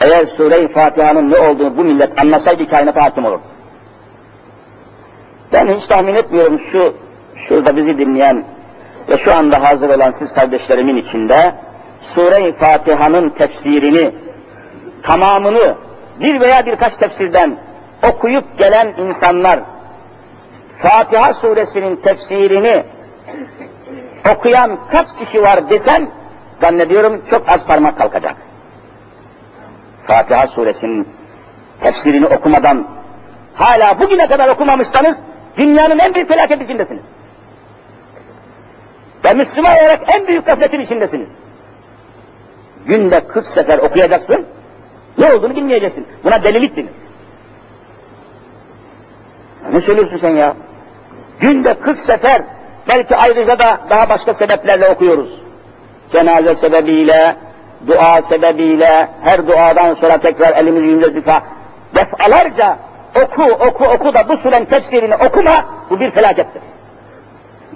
[0.00, 3.38] Eğer Sure-i Fatiha'nın ne olduğunu bu millet anlasaydı kainata hakim olur.
[5.52, 6.94] Ben hiç tahmin etmiyorum şu,
[7.48, 8.44] şurada bizi dinleyen
[9.08, 11.52] ve şu anda hazır olan siz kardeşlerimin içinde
[12.00, 14.10] Sure-i Fatiha'nın tefsirini,
[15.02, 15.74] tamamını
[16.20, 17.56] bir veya birkaç tefsirden
[18.08, 19.60] okuyup gelen insanlar
[20.74, 22.82] Fatiha suresinin tefsirini
[24.32, 26.08] okuyan kaç kişi var desem
[26.54, 28.34] zannediyorum çok az parmak kalkacak.
[30.06, 31.08] Fatiha suresinin
[31.80, 32.86] tefsirini okumadan
[33.54, 35.18] hala bugüne kadar okumamışsanız
[35.56, 37.04] dünyanın en büyük felaket içindesiniz.
[39.24, 41.30] Ve Müslüman olarak en büyük gafletin içindesiniz.
[42.86, 44.46] Günde 40 sefer okuyacaksın,
[45.18, 46.06] ne olduğunu bilmeyeceksin.
[46.24, 46.90] Buna delilik denir.
[49.72, 50.54] Ne söylüyorsun sen ya?
[51.40, 52.42] Günde 40 sefer,
[52.88, 55.40] belki ayrıca da daha başka sebeplerle okuyoruz.
[56.12, 57.36] Cenaze sebebiyle,
[57.86, 61.42] dua sebebiyle, her duadan sonra tekrar elimizi yüzümüze defa,
[61.94, 62.76] defalarca
[63.22, 66.62] oku, oku, oku da bu surenin tefsirini okuma, bu bir felakettir.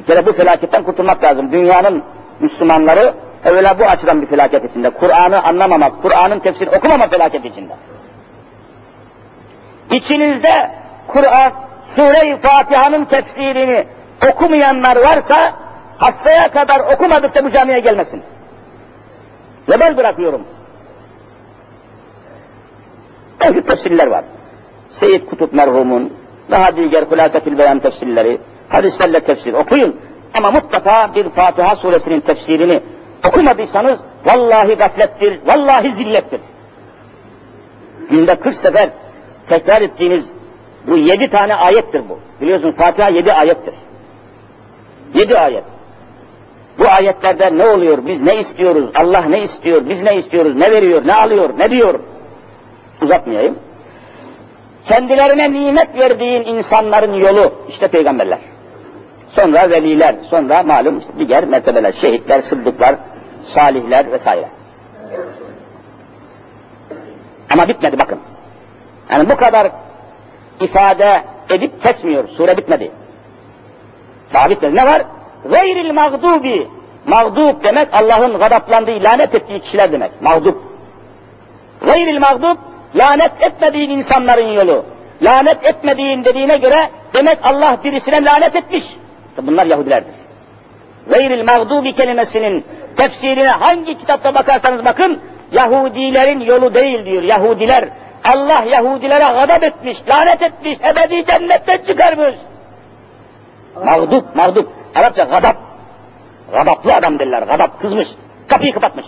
[0.09, 1.53] Kere bu felaketten kurtulmak lazım.
[1.53, 2.03] Dünyanın
[2.41, 4.91] Müslümanları evvela bu açıdan bir felaket içinde.
[4.91, 7.73] Kur'an'ı anlamamak, Kur'an'ın tefsirini okumama felaket içinde.
[9.91, 10.71] İçinizde
[11.07, 11.53] Kur'an,
[11.85, 13.85] Sure-i Fatiha'nın tefsirini
[14.31, 15.53] okumayanlar varsa
[15.97, 18.23] haftaya kadar okumadıkça bu camiye gelmesin.
[19.69, 20.43] Ve ben bırakıyorum.
[23.41, 24.25] Mevcut tefsirler var.
[24.91, 26.13] Seyyid Kutup merhumun,
[26.51, 28.39] daha diğer Hulasetül Beyan tefsirleri,
[28.69, 29.97] hadislerle tefsir okuyun.
[30.35, 32.81] Ama mutlaka bir Fatiha suresinin tefsirini
[33.29, 36.41] okumadıysanız vallahi gaflettir, vallahi zillettir.
[38.11, 38.89] Günde 40 sefer
[39.49, 40.25] tekrar ettiğiniz
[40.87, 42.19] bu yedi tane ayettir bu.
[42.41, 43.75] Biliyorsun Fatiha yedi ayettir.
[45.15, 45.65] Yedi ayet.
[46.79, 51.07] Bu ayetlerde ne oluyor, biz ne istiyoruz, Allah ne istiyor, biz ne istiyoruz, ne veriyor,
[51.07, 52.01] ne alıyor, ne diyor?
[53.03, 53.59] Uzatmayayım.
[54.89, 58.39] Kendilerine nimet verdiğin insanların yolu, işte peygamberler.
[59.35, 62.95] Sonra veliler, sonra malum diğer mertebeler, şehitler, sıddıklar,
[63.55, 64.49] salihler vesaire.
[67.53, 68.19] Ama bitmedi bakın.
[69.13, 69.69] Yani bu kadar
[70.61, 72.29] ifade edip kesmiyor.
[72.29, 72.91] Sure bitmedi.
[74.35, 74.77] Daha bitmedi.
[74.77, 75.03] Ne var?
[75.51, 76.69] Gayril mağdubi
[77.09, 80.23] Mağdup demek Allah'ın gadaplandığı, lanet ettiği kişiler demek.
[80.23, 80.63] Mağdup.
[81.87, 82.59] Gayril mağdup,
[82.95, 84.85] lanet etmediğin insanların yolu.
[85.23, 88.85] Lanet etmediğin dediğine göre demek Allah birisine lanet etmiş.
[89.47, 90.13] Bunlar Yahudilerdir.
[91.11, 92.65] Gayril mağdubi kelimesinin
[92.97, 95.19] tefsirine hangi kitapta bakarsanız bakın,
[95.53, 97.23] Yahudilerin yolu değil diyor.
[97.23, 97.89] Yahudiler,
[98.25, 102.35] Allah Yahudilere gadap etmiş, lanet etmiş, ebedi cennetten çıkarmış.
[103.85, 104.73] Mağdup, mağdup.
[104.95, 105.57] Arapça gadap.
[106.53, 108.09] Gadaplı adam derler, gadap, kızmış.
[108.49, 109.07] Kapıyı kapatmış.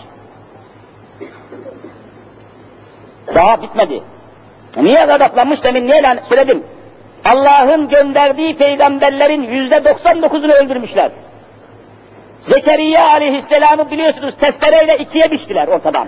[3.35, 4.03] Daha bitmedi.
[4.77, 6.63] Niye gadaplanmış demin niye lanet söyledim.
[7.25, 11.11] Allah'ın gönderdiği peygamberlerin yüzde 99'unu öldürmüşler.
[12.41, 16.07] Zekeriya aleyhisselamı biliyorsunuz testereyle ikiye biçtiler ortadan.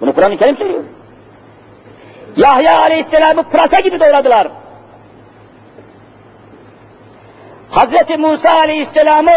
[0.00, 0.84] Bunu Kur'an-ı Kerim söylüyor.
[2.36, 4.48] Yahya aleyhisselamı pırasa gibi doğradılar.
[7.70, 9.30] Hazreti Musa aleyhisselamı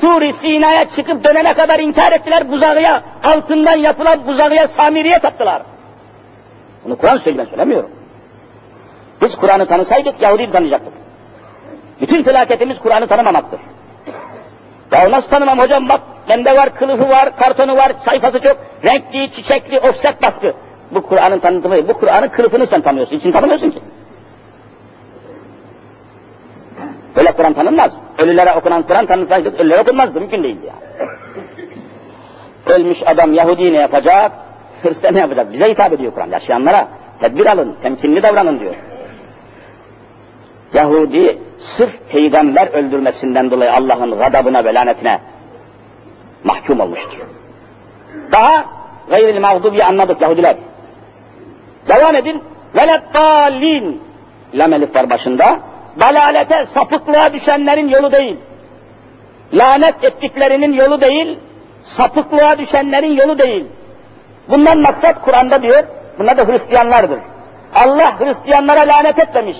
[0.00, 5.62] Tur-i Sina'ya çıkıp dönene kadar inkar ettiler buzağıya, altından yapılan buzağıya Samiriye taptılar.
[6.84, 7.90] Bunu Kur'an söylüyor, ben söylemiyorum.
[9.22, 10.92] Biz Kur'an'ı tanısaydık Yahudi'yi tanıyacaktık.
[12.00, 13.60] Bütün felaketimiz Kur'an'ı tanımamaktır.
[14.92, 19.80] Ya nasıl tanımam hocam bak bende var, kılıfı var, kartonu var, sayfası çok, renkli, çiçekli,
[19.80, 20.52] offset baskı.
[20.90, 23.80] Bu Kur'an'ın tanıtımı, bu Kur'an'ın kılıfını sen tanıyorsun, için tanımıyorsun ki.
[27.16, 27.92] Öyle Kur'an tanınmaz.
[28.18, 31.10] Ölülere okunan Kur'an tanınsaydık ölülere okunmazdı, mümkün değildi yani.
[32.66, 34.32] Ölmüş adam Yahudi ne yapacak,
[34.82, 35.52] Hristiyan ne yapacak?
[35.52, 36.88] Bize hitap ediyor Kur'an, yaşayanlara.
[37.20, 38.74] Tedbir alın, temkinli davranın diyor.
[40.74, 45.18] Yahudi sırf peygamber öldürmesinden dolayı Allah'ın gadabına ve lanetine
[46.44, 47.18] mahkum olmuştur.
[48.32, 48.64] Daha
[49.10, 50.56] gayril mağdubi anladık Yahudiler.
[51.88, 52.42] Devam edin.
[52.74, 54.02] Veleddallin.
[54.54, 55.58] Lam elif var başında.
[56.00, 58.36] Dalalete, sapıklığa düşenlerin yolu değil.
[59.54, 61.38] Lanet ettiklerinin yolu değil.
[61.84, 63.64] Sapıklığa düşenlerin yolu değil.
[64.48, 65.84] Bundan maksat Kur'an'da diyor,
[66.18, 67.18] bunlar da Hristiyanlardır.
[67.74, 69.56] Allah Hristiyanlara lanet etmemiş.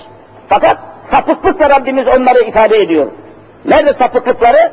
[0.49, 3.07] Fakat sapıklıkla Rabbimiz onları ifade ediyor.
[3.65, 4.71] Nerede sapıklıkları?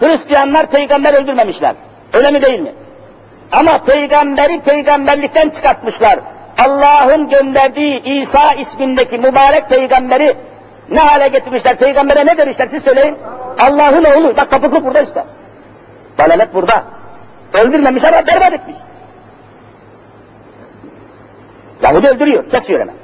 [0.00, 1.74] Hristiyanlar peygamber öldürmemişler.
[2.12, 2.72] Öyle mi değil mi?
[3.52, 6.18] Ama peygamberi peygamberlikten çıkartmışlar.
[6.58, 10.34] Allah'ın gönderdiği İsa ismindeki mübarek peygamberi
[10.90, 11.76] ne hale getirmişler?
[11.76, 13.16] Peygambere ne demişler siz söyleyin.
[13.58, 14.36] Allah'ın oğlu.
[14.36, 15.24] Bak sapıklık burada işte.
[16.18, 16.82] Dalalet burada.
[17.54, 18.76] Öldürmemiş ama berbat etmiş.
[21.82, 22.94] Yahudi öldürüyor, kesiyor hemen.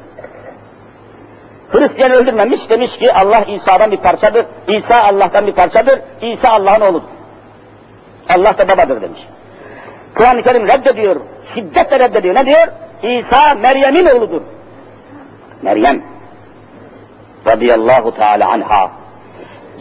[1.71, 7.09] Hristiyan öldürmemiş, demiş ki Allah İsa'dan bir parçadır, İsa Allah'tan bir parçadır, İsa Allah'ın oğludur.
[8.29, 9.21] Allah da babadır demiş.
[10.15, 12.35] Kur'an-ı Kerim reddediyor, şiddetle reddediyor.
[12.35, 12.67] Ne diyor?
[13.03, 14.41] İsa Meryem'in oğludur.
[15.63, 16.03] Meryem
[17.47, 18.91] radıyallahu teala anha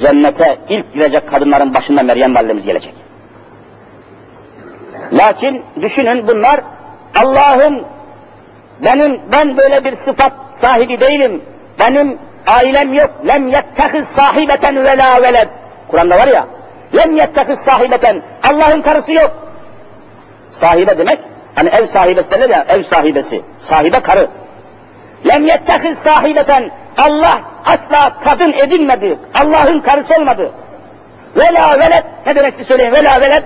[0.02, 2.94] cennete ilk girecek kadınların başında Meryem validemiz gelecek.
[5.14, 6.62] Lakin düşünün bunlar
[7.16, 7.84] Allah'ın
[8.84, 11.42] benim ben böyle bir sıfat sahibi değilim.
[11.80, 13.10] Benim ailem yok.
[13.28, 15.48] Lem yettehiz sahibeten ve la veled.
[15.88, 16.46] Kur'an'da var ya.
[16.96, 18.22] Lem yettehiz sahibeten.
[18.44, 19.32] Allah'ın karısı yok.
[20.50, 21.20] Sahibe demek,
[21.56, 23.42] hani ev sahibesi derler ya, ev sahibesi.
[23.60, 24.28] Sahibe karı.
[25.28, 26.72] Lem yettehiz sahibeten.
[26.98, 29.18] Allah asla kadın edinmedi.
[29.36, 30.52] Allah'ın karısı olmadı.
[31.36, 32.04] Vela veled.
[32.26, 32.92] Ne demek siz söyleyin?
[32.92, 33.44] Vela veled.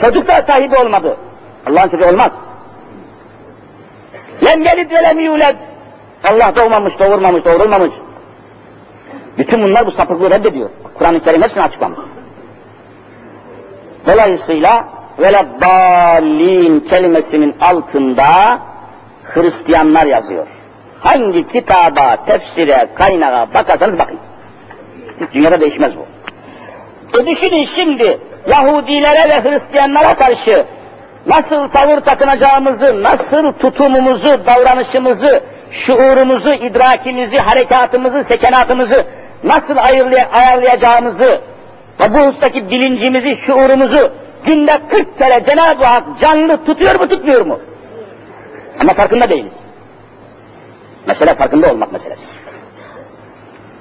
[0.00, 1.16] Çocuk da sahibi olmadı.
[1.70, 2.32] Allah'ın çocuğu olmaz.
[4.44, 5.56] Lem yelid ve lem yuled.
[6.24, 7.90] Allah doğmamış, doğurmamış, doğurulmamış.
[9.38, 10.70] Bütün bunlar bu sapıklığı reddediyor.
[10.94, 11.98] Kur'an-ı Kerim hepsini açıklamış.
[14.06, 14.84] Dolayısıyla
[15.18, 18.58] veleddallin kelimesinin altında
[19.24, 20.46] Hristiyanlar yazıyor.
[21.00, 24.18] Hangi kitaba, tefsire, kaynağa bakarsanız bakın.
[25.20, 26.06] Hiç dünyada değişmez bu.
[27.18, 30.64] E düşünün şimdi Yahudilere ve Hristiyanlara karşı
[31.26, 35.40] nasıl tavır takınacağımızı, nasıl tutumumuzu, davranışımızı,
[35.74, 39.04] şuurumuzu, idrakimizi, harekatımızı, sekenatımızı
[39.44, 39.76] nasıl
[40.32, 41.40] ayarlayacağımızı
[42.00, 44.10] ve bu hustaki bilincimizi, şuurumuzu
[44.44, 47.58] günde 40 kere Cenab-ı Hak canlı tutuyor mu, tutmuyor mu?
[48.80, 49.52] Ama farkında değiliz.
[51.06, 52.22] Mesele farkında olmak meselesi.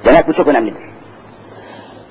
[0.06, 0.82] Demek bu çok önemlidir.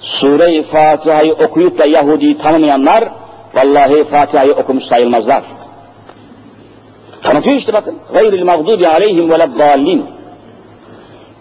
[0.01, 3.05] Sure-i Fatiha'yı okuyup da Yahudi'yi tanımayanlar,
[3.55, 5.43] vallahi Fatiha'yı okumuş sayılmazlar.
[7.23, 7.99] Tanıtıyor işte bakın.
[8.13, 10.07] Gayril mağdubi aleyhim ve leddallin.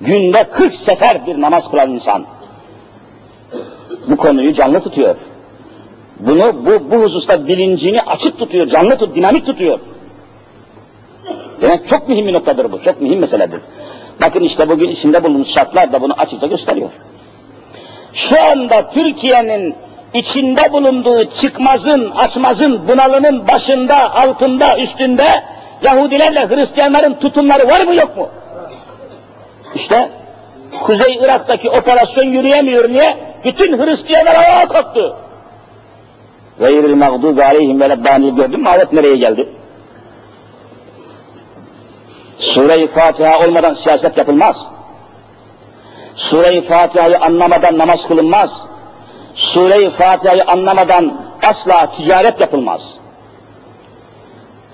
[0.02, 2.26] Günde 40 sefer bir namaz kılan insan.
[4.08, 5.16] Bu konuyu canlı tutuyor.
[6.20, 9.80] Bunu bu, bu hususta bilincini açık tutuyor, canlı tut, dinamik tutuyor.
[11.62, 13.60] Demek çok mühim bir noktadır bu, çok mühim meseledir.
[14.22, 16.90] Bakın işte bugün içinde bulunduğumuz şartlar da bunu açıkça gösteriyor.
[18.14, 19.76] Şu anda Türkiye'nin
[20.14, 25.44] içinde bulunduğu çıkmazın, açmazın, bunalımın başında, altında, üstünde
[25.82, 28.30] Yahudilerle Hristiyanların tutumları var mı yok mu?
[29.76, 30.12] İşte
[30.84, 33.18] Kuzey Irak'taki operasyon yürüyemiyor niye?
[33.46, 35.16] Bütün Hristiyanlar ayağa kalktı.
[36.60, 39.50] Gayril mağdubi aleyhim ve lebbani gördün mü ayet nereye geldi?
[42.40, 44.68] Sure-i Fatiha olmadan siyaset yapılmaz.
[46.16, 48.62] Sure-i Fatiha'yı anlamadan namaz kılınmaz.
[49.36, 51.14] Sure-i Fatiha'yı anlamadan
[51.44, 52.94] asla ticaret yapılmaz.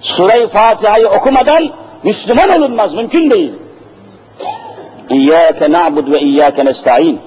[0.01, 1.69] Sure-i Fatiha'yı okumadan
[2.03, 3.53] Müslüman olunmaz, mümkün değil.
[5.09, 7.19] İyyâke na'bud ve iyyâke nesta'in.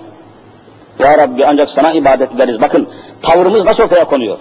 [0.98, 2.60] Ya Rabbi ancak sana ibadet ederiz.
[2.60, 2.88] Bakın
[3.22, 4.38] tavrımız nasıl ortaya konuyor.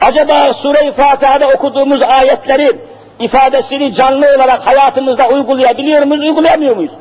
[0.00, 2.72] Acaba Sure-i Fatiha'da okuduğumuz ayetleri
[3.18, 6.92] ifadesini canlı olarak hayatımızda uygulayabiliyor muyuz, uygulayamıyor muyuz?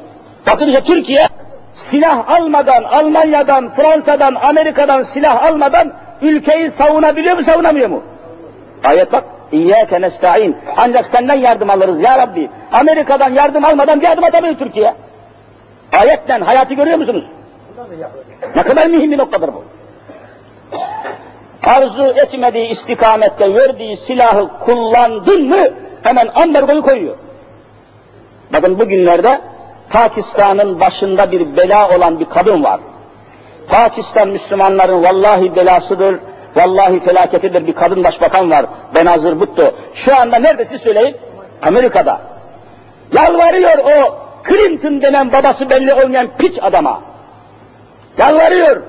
[0.47, 1.27] Bakın işte Türkiye
[1.73, 8.03] silah almadan, Almanya'dan, Fransa'dan, Amerika'dan silah almadan ülkeyi savunabiliyor mu, savunamıyor mu?
[8.83, 9.23] Ayet bak.
[9.51, 10.57] İyyâke nesta'in.
[10.77, 12.49] Ancak senden yardım alırız ya Rabbi.
[12.71, 14.93] Amerika'dan yardım almadan yardım atamıyor Türkiye.
[15.99, 17.25] Ayetten hayatı görüyor musunuz?
[18.55, 19.63] Ne kadar mühim bir noktadır bu.
[21.63, 25.67] Arzu etmediği istikamette verdiği silahı kullandın mı
[26.03, 27.15] hemen ambargoyu koyuyor.
[28.53, 29.41] Bakın bugünlerde
[29.89, 32.79] Pakistan'ın başında bir bela olan bir kadın var.
[33.67, 36.15] Pakistan Müslümanların vallahi belasıdır,
[36.55, 38.65] vallahi felaketidir bir kadın başbakan var.
[38.95, 39.71] Benazir Bhutto.
[39.93, 41.17] Şu anda neredesi söyleyin?
[41.61, 42.21] Amerika'da.
[43.13, 44.17] Yalvarıyor o
[44.49, 47.01] Clinton denen babası belli olmayan piç adama.
[48.17, 48.81] Yalvarıyor.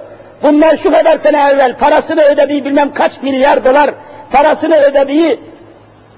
[0.42, 3.90] Bunlar şu kadar sene evvel parasını ödediği bilmem kaç milyar dolar
[4.32, 5.40] parasını ödediği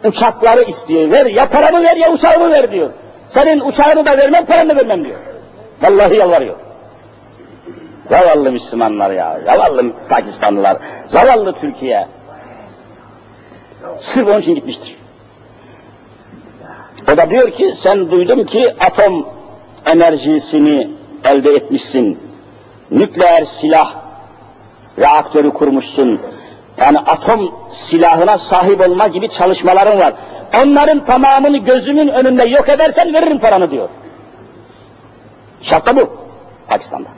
[0.05, 1.11] uçakları istiyor.
[1.11, 2.90] Ver ya paramı ver ya uçağımı ver diyor.
[3.28, 5.18] Senin uçağını da vermem paranı da vermem diyor.
[5.83, 6.57] Vallahi yalvarıyor.
[8.08, 10.76] Zavallı Müslümanlar ya, zavallı Pakistanlılar,
[11.08, 12.06] zavallı Türkiye.
[14.00, 14.96] Sırf onun için gitmiştir.
[17.12, 19.28] O da diyor ki sen duydum ki atom
[19.86, 20.90] enerjisini
[21.24, 22.18] elde etmişsin.
[22.90, 23.94] Nükleer silah
[24.98, 26.20] reaktörü kurmuşsun.
[26.78, 30.14] Yani atom silahına sahip olma gibi çalışmaların var.
[30.62, 33.88] Onların tamamını gözümün önünde yok edersen veririm paranı diyor.
[35.62, 36.10] Şart da bu
[36.68, 37.08] Pakistan'da.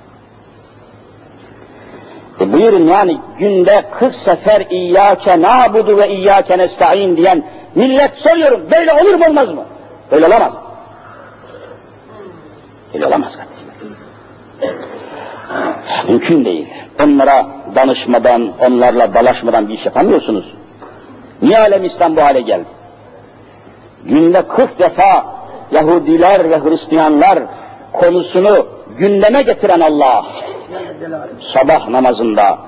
[2.41, 7.45] E buyurun yani günde 40 sefer İyyâke nâbudu ve İyyâke nesta'in diyen
[7.75, 9.65] millet soruyorum böyle olur mu olmaz mı?
[10.11, 10.53] Böyle olamaz.
[12.95, 13.65] Böyle olamaz kardeşim.
[16.09, 16.69] Mümkün değil.
[17.05, 20.55] Onlara danışmadan, onlarla dalaşmadan bir iş yapamıyorsunuz.
[21.43, 22.69] Niye alem İslam bu hale geldi?
[24.05, 25.27] Günde 40 defa
[25.73, 27.39] Yahudiler ve Hristiyanlar
[27.93, 28.67] konusunu
[28.99, 30.27] gündeme getiren Allah,
[31.41, 32.59] sabah namazında,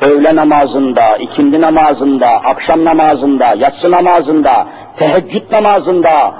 [0.00, 4.66] öğle namazında, ikindi namazında, akşam namazında, yatsı namazında,
[4.96, 6.34] teheccüd namazında,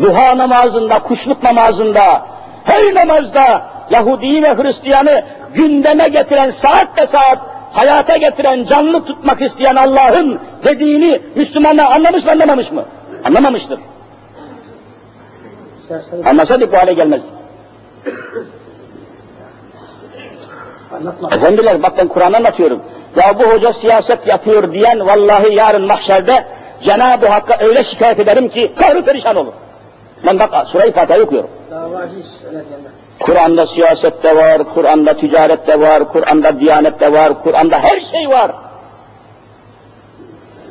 [0.00, 2.22] duha namazında, kuşluk namazında,
[2.64, 5.22] her namazda Yahudiyi ve Hristiyanı
[5.54, 7.38] gündeme getiren, saat be saat
[7.72, 12.84] hayata getiren, canlı tutmak isteyen Allah'ın dediğini Müslümanlar anlamış mı anlamamış mı?
[13.24, 13.80] Anlamamıştır.
[16.24, 17.41] Anlasaydık bu hale gelmezdik.
[21.32, 22.82] Efendiler bak ben Kur'an anlatıyorum.
[23.16, 26.44] Ya bu hoca siyaset yapıyor diyen vallahi yarın mahşerde
[26.82, 29.52] Cenab-ı Hakk'a öyle şikayet ederim ki kahru perişan olur.
[30.26, 31.50] Ben bak Sure-i Fatiha'yı okuyorum.
[33.20, 38.28] Kur'an'da siyaset de var, Kur'an'da ticaret de var, Kur'an'da diyanet de var, Kur'an'da her şey
[38.28, 38.50] var.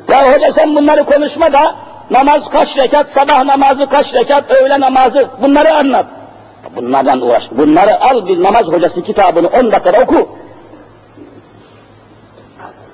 [0.08, 1.74] Ya hoca sen bunları konuşma da
[2.10, 6.06] namaz kaç rekat, sabah namazı kaç rekat, öğle namazı bunları anlat.
[6.76, 7.42] Bunlardan uğraş.
[7.50, 10.28] Bunları al bir namaz hocası kitabını on dakikada oku.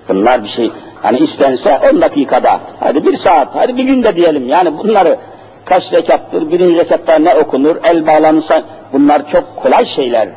[0.08, 4.48] Bunlar bir şey, hani istense on dakikada, hadi bir saat, hadi bir günde diyelim.
[4.48, 5.16] Yani bunları
[5.64, 10.28] kaç rekattır, birinci rekatta ne okunur, el bağlanırsa, bunlar çok kolay şeyler.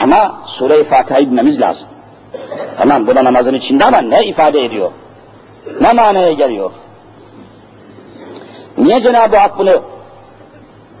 [0.00, 1.88] Ama Sure-i Fatiha'yı bilmemiz lazım.
[2.78, 4.90] Tamam bu da namazın içinde ama ne ifade ediyor?
[5.80, 6.70] Ne manaya geliyor?
[8.78, 9.82] Niye Cenab-ı Hak bunu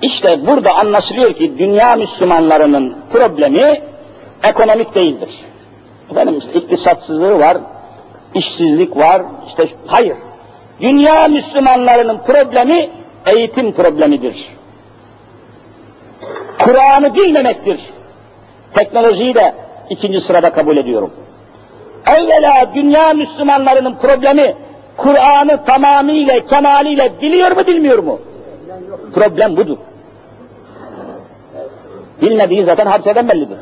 [0.04, 3.80] işte burada anlaşılıyor ki dünya Müslümanlarının problemi
[4.44, 5.44] ekonomik değildir.
[6.10, 7.58] Efendim işte iktisatsızlığı var,
[8.34, 10.16] işsizlik var, işte hayır.
[10.80, 12.90] Dünya Müslümanlarının problemi
[13.26, 14.48] eğitim problemidir.
[16.58, 17.80] Kur'an'ı bilmemektir.
[18.74, 19.54] Teknolojiyi de
[19.90, 21.10] ikinci sırada kabul ediyorum.
[22.06, 24.54] Evvela dünya Müslümanlarının problemi
[24.96, 28.20] Kur'an'ı tamamıyla, kemaliyle biliyor mu, bilmiyor mu?
[29.14, 29.78] Problem budur.
[32.24, 33.58] Bilmediği zaten hadiseden bellidir.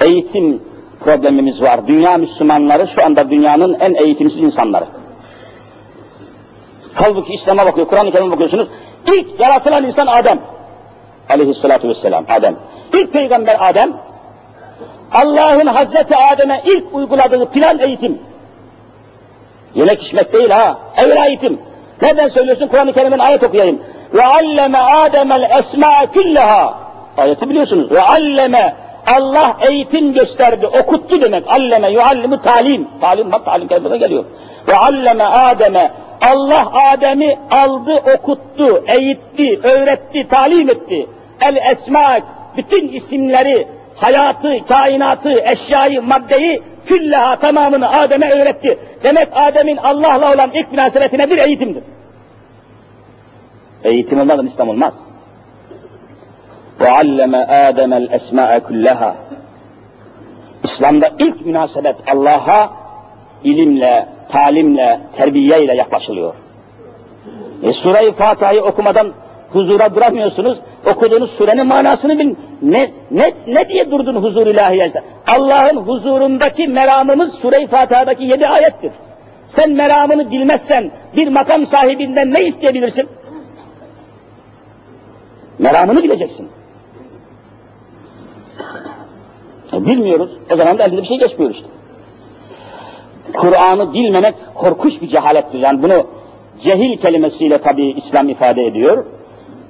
[0.00, 0.62] Eğitim
[1.00, 1.86] problemimiz var.
[1.86, 4.84] Dünya Müslümanları şu anda dünyanın en eğitimsiz insanları.
[6.94, 8.68] Halbuki İslam'a bakıyor, Kur'an-ı Kerim'e bakıyorsunuz.
[9.06, 10.38] İlk yaratılan insan Adem.
[11.30, 12.56] Aleyhissalatu vesselam, Adem.
[12.94, 13.92] İlk peygamber Adem.
[15.12, 18.18] Allah'ın Hazreti Adem'e ilk uyguladığı plan eğitim.
[19.74, 21.58] Yemek içmek değil ha, evvel eğitim.
[22.02, 22.68] Nereden söylüyorsun?
[22.68, 23.78] Kur'an-ı Kerim'in ayet okuyayım.
[24.14, 26.74] Ve alleme Adem'el esma küllaha.
[27.18, 27.90] Ayeti biliyorsunuz.
[27.90, 28.74] Ve alleme
[29.06, 31.44] Allah eğitim gösterdi, okuttu demek.
[31.48, 32.88] Alleme yuallimu talim.
[33.00, 34.24] Talim bak talim kelimede geliyor.
[34.68, 35.90] Ve alleme Adem'e
[36.30, 41.06] Allah Adem'i aldı, okuttu, eğitti, öğretti, talim etti.
[41.40, 42.18] El esma
[42.56, 48.78] bütün isimleri, hayatı, kainatı, eşyayı, maddeyi küllaha tamamını Adem'e öğretti.
[49.04, 51.38] Demek Adem'in Allah'la olan ilk münasebeti nedir?
[51.38, 51.82] Eğitimdir.
[53.83, 54.93] Eğitim olmadan İslam olmaz.
[56.79, 57.33] وَعَلَّمَ
[57.67, 59.13] آدَمَ الْاَسْمَاءَ كُلَّهَا
[60.63, 62.71] İslam'da ilk münasebet Allah'a
[63.43, 66.33] ilimle, talimle, terbiyeyle yaklaşılıyor.
[67.63, 69.11] E, Sure-i Fatiha'yı okumadan
[69.53, 70.59] huzura duramıyorsunuz.
[70.85, 72.37] Okuduğunuz surenin manasını bilin.
[72.61, 75.01] Ne, ne, ne diye durdun huzur ilahiyelde?
[75.27, 78.91] Allah'ın huzurundaki meramımız Sure-i Fatiha'daki yedi ayettir.
[79.47, 83.09] Sen meramını bilmezsen bir makam sahibinden ne isteyebilirsin?
[85.62, 86.48] Meramını bileceksin.
[89.72, 90.30] E, bilmiyoruz.
[90.52, 91.66] O zaman da elinde bir şey geçmiyor işte.
[93.32, 95.58] Kur'an'ı bilmemek korkunç bir cehalettir.
[95.58, 96.06] Yani bunu
[96.62, 99.04] cehil kelimesiyle tabi İslam ifade ediyor.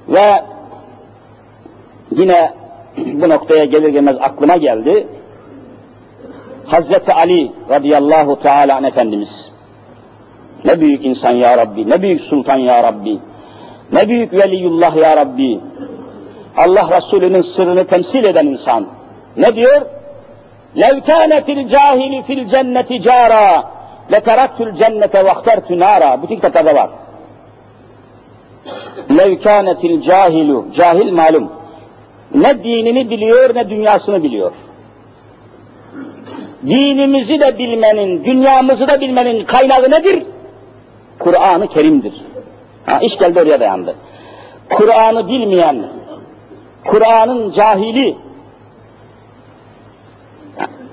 [0.09, 0.43] Ve
[2.11, 2.53] yine
[2.97, 5.07] bu noktaya gelir gelmez aklıma geldi.
[6.67, 9.49] Hazreti Ali radıyallahu teala Efendimiz.
[10.65, 13.19] Ne büyük insan ya Rabbi, ne büyük sultan ya Rabbi,
[13.93, 15.61] ne büyük veliyullah ya Rabbi.
[16.58, 18.86] Allah Resulü'nün sırrını temsil eden insan.
[19.38, 19.82] Ne diyor?
[20.76, 23.64] لَوْ كَانَتِ الْجَاهِلِ فِي الْجَنَّةِ جَارًا
[24.12, 26.90] لَتَرَكْتُ الْجَنَّةَ وَاخْتَرْتُ نَارًا Bütün kitapta var.
[29.10, 31.52] لَوْ كَانَتِ الْجَاهِلُ Cahil malum.
[32.36, 34.52] Ne dinini biliyor ne dünyasını biliyor.
[36.66, 40.24] Dinimizi de bilmenin, dünyamızı da bilmenin kaynağı nedir?
[41.20, 42.14] Kur'an-ı Kerim'dir.
[42.86, 43.96] Ha, iş geldi oraya dayandı.
[44.70, 45.90] Kur'an'ı bilmeyen,
[46.85, 48.17] Kur'an'ın cahili,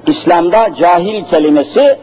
[0.08, 1.98] İslam'da cahil kelimesi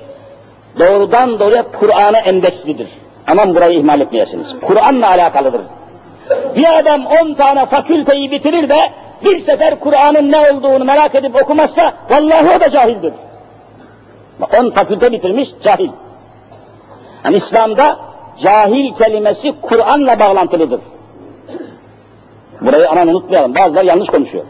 [0.79, 2.89] doğrudan doğruya Kur'an'a endekslidir.
[3.27, 4.49] Aman burayı ihmal etmeyesiniz.
[4.67, 5.61] Kur'an'la alakalıdır.
[6.57, 8.79] Bir adam on tane fakülteyi bitirir de
[9.25, 13.13] bir sefer Kur'an'ın ne olduğunu merak edip okumazsa vallahi o da cahildir.
[14.61, 15.91] On fakülte bitirmiş cahil.
[17.25, 17.99] Yani İslam'da
[18.43, 20.81] cahil kelimesi Kur'an'la bağlantılıdır.
[22.61, 23.55] Burayı aman unutmayalım.
[23.55, 24.45] Bazılar yanlış konuşuyor.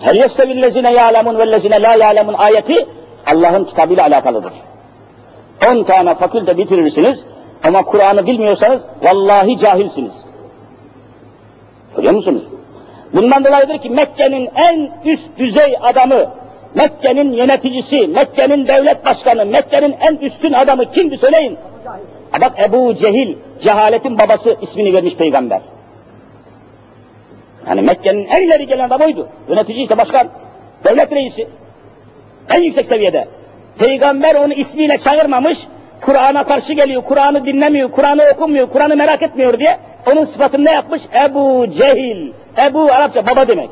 [0.00, 2.86] Hel yestevillezine ya'lemun vellezine la ya'lemun ayeti
[3.26, 4.52] Allah'ın kitabıyla alakalıdır.
[5.70, 7.24] On tane fakülte bitirirsiniz
[7.64, 10.12] ama Kur'an'ı bilmiyorsanız vallahi cahilsiniz.
[11.96, 12.42] Görüyor musunuz?
[13.14, 16.26] Bundan dolayıdır ki Mekke'nin en üst düzey adamı,
[16.74, 21.58] Mekke'nin yöneticisi, Mekke'nin devlet başkanı, Mekke'nin en üstün adamı kimdi söyleyin?
[22.40, 25.60] Bak Ebu Cehil, cehaletin babası ismini vermiş peygamber.
[27.68, 29.28] Yani Mekke'nin en ileri gelen adam oydu.
[29.48, 30.28] Yönetici işte başkan,
[30.84, 31.48] devlet reisi.
[32.54, 33.28] En yüksek seviyede.
[33.78, 35.58] Peygamber onu ismiyle çağırmamış,
[36.00, 39.78] Kur'an'a karşı geliyor, Kur'an'ı dinlemiyor, Kur'an'ı okumuyor, Kur'an'ı merak etmiyor diye
[40.12, 41.02] onun sıfatını ne yapmış?
[41.24, 42.32] Ebu Cehil.
[42.58, 43.70] Ebu Arapça baba demek.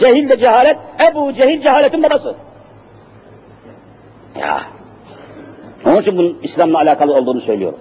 [0.00, 0.76] Cehil de cehalet,
[1.10, 2.34] Ebu Cehil cehaletin babası.
[4.40, 4.60] Ya.
[5.86, 7.78] Onun için bunun İslam'la alakalı olduğunu söylüyorum.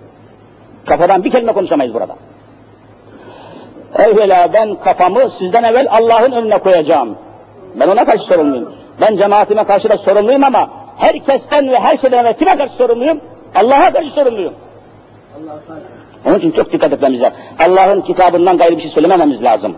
[0.86, 2.16] Kafadan bir kelime konuşamayız burada.
[4.00, 7.16] Evvela ben kafamı sizden evvel Allah'ın önüne koyacağım.
[7.76, 8.74] Ben ona karşı sorumluyum.
[9.02, 13.20] Ben cemaatime karşı da sorumluyum ama herkesten ve her şeyden ve kime karşı sorumluyum?
[13.56, 14.54] Allah'a karşı sorumluyum.
[16.26, 17.38] Onun için çok dikkat etmemiz lazım.
[17.68, 19.76] Allah'ın kitabından gayrı bir şey söylemememiz lazım.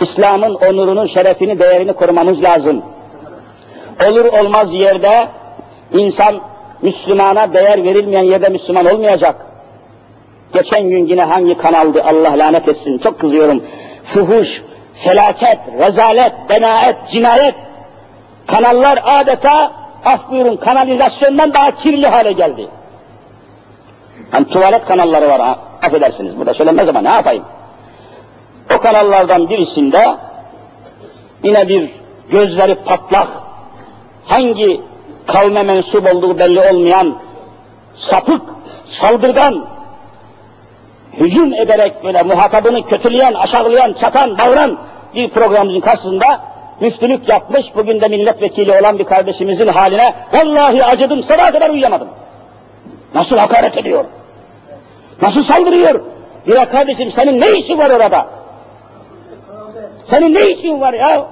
[0.00, 2.82] İslam'ın onurunu, şerefini, değerini korumamız lazım.
[4.08, 5.28] Olur olmaz yerde
[5.92, 6.40] insan
[6.82, 9.46] Müslümana değer verilmeyen yerde Müslüman olmayacak.
[10.52, 13.64] Geçen gün yine hangi kanaldı Allah lanet etsin çok kızıyorum.
[14.14, 14.62] Fuhuş,
[15.04, 17.54] felaket, rezalet, benaet, cinayet.
[18.46, 19.72] Kanallar adeta
[20.04, 22.68] af buyurun kanalizasyondan daha kirli hale geldi.
[24.30, 27.44] Hani tuvalet kanalları var ha, affedersiniz burada söylenmez ama ne yapayım.
[28.76, 30.16] O kanallardan birisinde
[31.42, 31.90] yine bir
[32.30, 33.28] gözleri patlak,
[34.24, 34.80] hangi
[35.26, 37.14] kavme mensup olduğu belli olmayan
[37.96, 38.42] sapık,
[38.88, 39.66] saldırgan,
[41.18, 44.78] hücum ederek böyle muhatabını kötüleyen, aşağılayan, çatan, bağıran
[45.14, 46.40] bir programımızın karşısında
[46.80, 52.08] müftülük yapmış, bugün de milletvekili olan bir kardeşimizin haline vallahi acıdım, sabah kadar uyuyamadım.
[53.14, 54.04] Nasıl hakaret ediyor?
[55.22, 56.00] Nasıl saldırıyor?
[56.46, 58.26] Ya kardeşim senin ne işin var orada?
[60.10, 61.26] Senin ne işin var ya?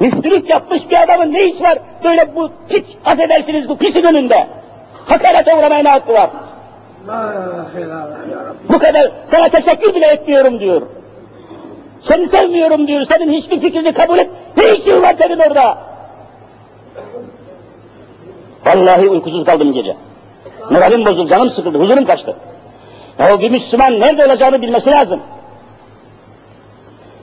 [0.00, 1.78] Müftülük yapmış bir adamın ne iş var?
[2.04, 4.46] Böyle bu piç, affedersiniz bu pisin önünde.
[5.06, 6.30] Hakarete uğramaya ne hakkı var?
[8.68, 10.82] Bu kadar sana teşekkür bile etmiyorum diyor.
[12.00, 14.30] Seni sevmiyorum diyor, senin hiçbir fikrini kabul et.
[14.56, 15.78] Ne işin var senin orada?
[18.66, 19.96] Vallahi uykusuz kaldım gece.
[20.70, 22.36] Moralim bozuldu, canım sıkıldı, huzurum kaçtı.
[23.18, 25.20] Ya bir Müslüman nerede olacağını bilmesi lazım.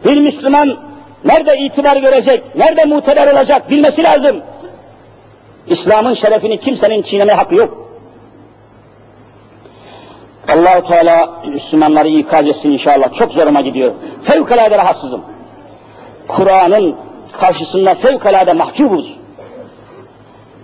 [0.05, 0.77] Bir Müslüman
[1.25, 4.41] nerede itibar görecek, nerede muteber olacak bilmesi lazım.
[5.67, 7.84] İslam'ın şerefini kimsenin çiğneme hakkı yok.
[10.47, 13.13] Allahu Teala Müslümanları ikaz etsin inşallah.
[13.13, 13.93] Çok zoruma gidiyor.
[14.23, 15.21] Fevkalade rahatsızım.
[16.27, 16.95] Kur'an'ın
[17.31, 19.17] karşısında fevkalade mahcubuz.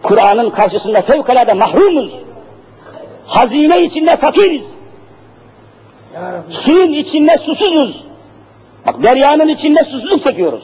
[0.03, 2.11] Kur'an'ın karşısında fevkalade mahrumuz.
[3.25, 4.65] Hazine içinde fakiriz.
[6.49, 8.03] Suyun içinde susuzuz.
[8.87, 10.63] Bak deryanın içinde susuzluk çekiyoruz.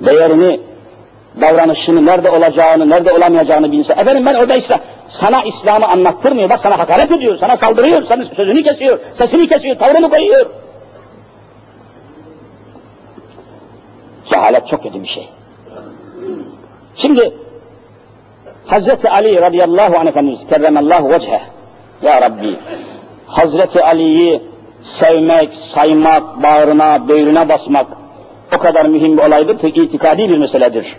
[0.00, 0.60] Değerini,
[1.40, 3.92] davranışını, nerede olacağını, nerede olamayacağını bilse.
[3.92, 6.50] Efendim ben orada işte sana İslam'ı anlattırmıyor.
[6.50, 10.46] Bak sana hakaret ediyor, sana saldırıyor, sana sözünü kesiyor, sesini kesiyor, tavrını koyuyor.
[14.30, 15.28] Cehalet çok kötü bir şey.
[16.96, 17.32] Şimdi
[18.66, 21.40] Hazreti Ali radıyallahu anh Efendimiz kerremallahu vecheh
[22.02, 22.58] Ya Rabbi
[23.26, 24.42] Hazreti Ali'yi
[24.82, 27.86] sevmek, saymak, bağrına, böğrüne basmak
[28.56, 30.96] o kadar mühim bir olaydır ki itikadi bir meseledir.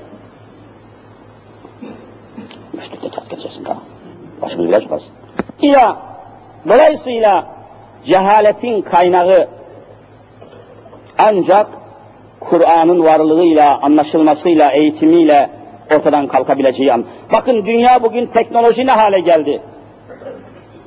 [2.74, 3.84] Müştükte tat geçersin tamam.
[4.42, 5.02] Başımız bile çıkmaz.
[5.62, 5.98] Ya,
[6.68, 7.46] dolayısıyla
[8.06, 9.48] cehaletin kaynağı
[11.18, 11.68] ancak
[12.40, 15.50] Kur'an'ın varlığıyla, anlaşılmasıyla, eğitimiyle
[15.96, 17.06] ortadan kalkabileceği an.
[17.32, 19.62] Bakın dünya bugün teknoloji ne hale geldi?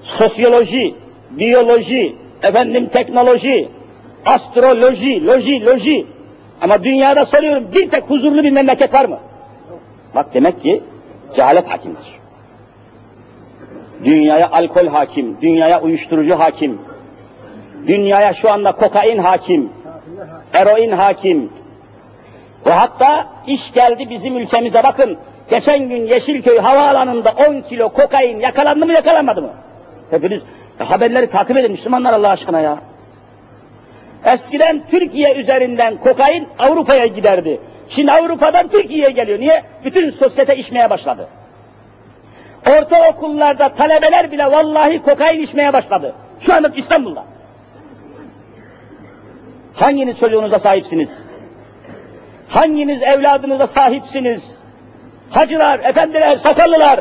[0.02, 0.94] Sosyoloji,
[1.30, 3.68] biyoloji, efendim teknoloji,
[4.26, 6.06] astroloji, loji, loji.
[6.60, 9.18] Ama dünyada soruyorum bir tek huzurlu bir memleket var mı?
[10.14, 10.80] Bak demek ki
[11.36, 12.12] cehalet hakimdir.
[14.04, 16.78] Dünyaya alkol hakim, dünyaya uyuşturucu hakim,
[17.86, 19.70] dünyaya şu anda kokain hakim,
[20.54, 21.50] eroin hakim.
[22.66, 25.18] Ve hatta iş geldi bizim ülkemize bakın.
[25.50, 29.50] Geçen gün Yeşilköy havaalanında 10 kilo kokain yakalandı mı yakalanmadı mı?
[30.10, 30.42] Hepiniz
[30.80, 32.78] e, haberleri takip edin Müslümanlar Allah aşkına ya.
[34.24, 37.60] Eskiden Türkiye üzerinden kokain Avrupa'ya giderdi.
[37.94, 39.40] Şimdi Avrupa'dan Türkiye'ye geliyor.
[39.40, 39.62] Niye?
[39.84, 41.28] Bütün sosyete içmeye başladı.
[42.70, 46.14] Ortaokullarda talebeler bile vallahi kokain içmeye başladı.
[46.40, 47.24] Şu anda İstanbul'da.
[49.74, 51.08] Hanginiz çocuğunuza sahipsiniz?
[52.48, 54.42] Hanginiz evladınıza sahipsiniz?
[55.30, 57.00] Hacılar, efendiler, sakallılar.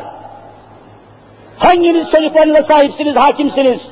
[1.58, 3.88] Hanginiz çocuklarınıza sahipsiniz, hakimsiniz?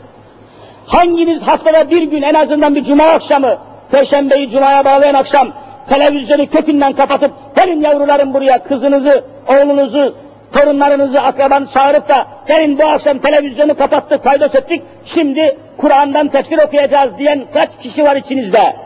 [0.86, 3.58] Hanginiz haftada bir gün en azından bir cuma akşamı,
[3.90, 5.52] perşembeyi cumaya bağlayan akşam
[5.90, 10.14] televizyonu kökünden kapatıp gelin yavrularım buraya kızınızı, oğlunuzu,
[10.52, 17.18] torunlarınızı, akrabanı çağırıp da gelin bu akşam televizyonu kapattık, paydos ettik, şimdi Kur'an'dan tefsir okuyacağız
[17.18, 18.76] diyen kaç kişi var içinizde?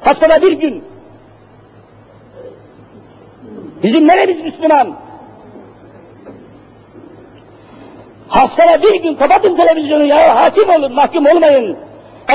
[0.00, 0.84] Haftada bir gün.
[3.82, 4.96] Bizim neremiz Müslüman?
[8.28, 11.76] Haftada bir gün kapatın televizyonu ya, hakim olun, mahkum olmayın.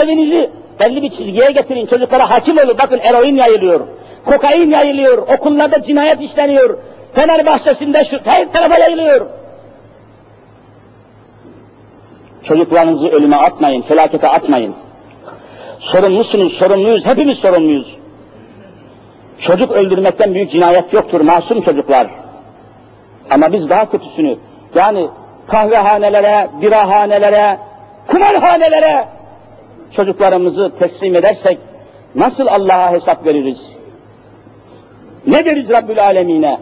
[0.02, 0.50] Evinizi
[0.80, 2.78] belli bir çizgiye getirin, çocuklara hakim olun.
[2.84, 3.88] Bakın eroin yayılıyor,
[4.26, 6.78] kokain yayılıyor, okullarda cinayet işleniyor,
[7.16, 9.26] Fenerbahçe'sinde şu, her tarafa yayılıyor.
[12.44, 14.76] Çocuklarınızı ölüme atmayın, felakete atmayın.
[15.80, 17.96] Sorumlusunuz, sorumluyuz, hepimiz sorumluyuz.
[19.40, 22.08] Çocuk öldürmekten büyük cinayet yoktur, masum çocuklar.
[23.30, 24.38] Ama biz daha kötüsünü,
[24.76, 25.08] yani
[25.48, 27.58] kahvehanelere, birahanelere,
[28.08, 29.08] kumarhanelere
[29.96, 31.58] çocuklarımızı teslim edersek
[32.16, 33.75] nasıl Allah'a hesap veririz?
[35.28, 36.60] Ne deriz Rabbül Alemine?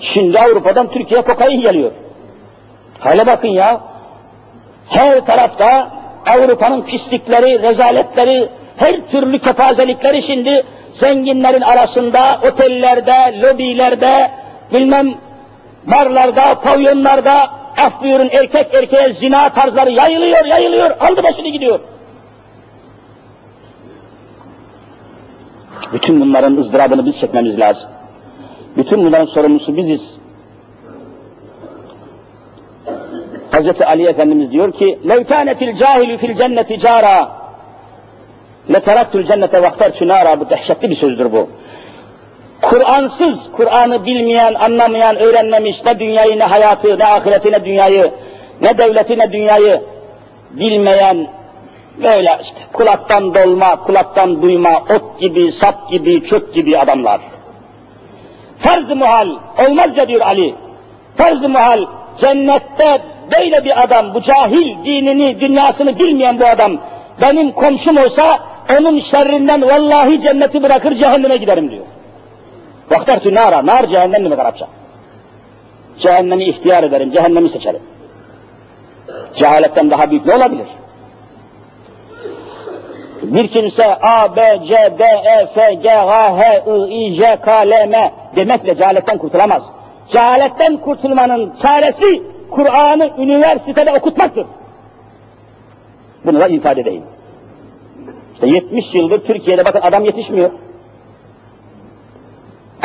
[0.00, 1.92] Şimdi Avrupa'dan Türkiye kokain geliyor.
[2.98, 3.80] Hale bakın ya.
[4.88, 5.90] Her tarafta
[6.26, 14.30] Avrupa'nın pislikleri, rezaletleri, her türlü kepazelikleri şimdi zenginlerin arasında, otellerde, lobilerde,
[14.72, 15.14] bilmem
[15.84, 21.80] barlarda, pavyonlarda, af buyurun erkek erkeğe zina tarzları yayılıyor, yayılıyor, aldı başını gidiyor.
[25.93, 27.89] Bütün bunların ızdırabını biz çekmemiz lazım.
[28.77, 30.13] Bütün bunların sorumlusu biziz.
[33.51, 37.27] Hazreti Ali Efendimiz diyor ki, لَوْ كَانَتِ الْجَاهِلُ فِي الْجَنَّةِ جَارًا
[38.69, 41.49] لَتَرَكْتُ الْجَنَّةَ وَاخْتَرْتُ نَارًا Bu dehşetli bir sözdür bu.
[42.61, 48.11] Kur'ansız, Kur'an'ı bilmeyen, anlamayan, öğrenmemiş ne dünyayı, ne hayatı, ne ahireti, ne dünyayı,
[48.61, 49.81] ne devleti, ne dünyayı
[50.51, 51.27] bilmeyen,
[52.02, 57.20] böyle işte kulaktan dolma, kulaktan duyma, ot gibi, sap gibi, çöp gibi adamlar.
[58.58, 59.28] Farz-ı muhal,
[59.68, 60.54] olmaz ya diyor Ali,
[61.16, 61.86] farz-ı muhal,
[62.20, 62.98] cennette
[63.36, 66.78] böyle bir adam, bu cahil, dinini, dünyasını bilmeyen bu adam,
[67.20, 68.38] benim komşum olsa,
[68.78, 71.84] onun şerrinden vallahi cenneti bırakır cehenneme giderim diyor.
[72.90, 74.66] Vaktartü nara, nar cehennem demek Arapça.
[76.02, 77.80] Cehennemi ihtiyar ederim, cehennemi seçerim.
[79.36, 80.66] Cehaletten daha büyük ne olabilir?
[83.34, 87.70] Bir kimse A, B, C, D, E, F, G, H, H, I, I, J, K,
[87.70, 89.62] L, M demekle cehaletten kurtulamaz.
[90.12, 94.46] Cehaletten kurtulmanın çaresi Kur'an'ı üniversitede okutmaktır.
[96.24, 97.02] Bunu da ifade edeyim.
[98.34, 100.50] İşte 70 yıldır Türkiye'de bakın adam yetişmiyor.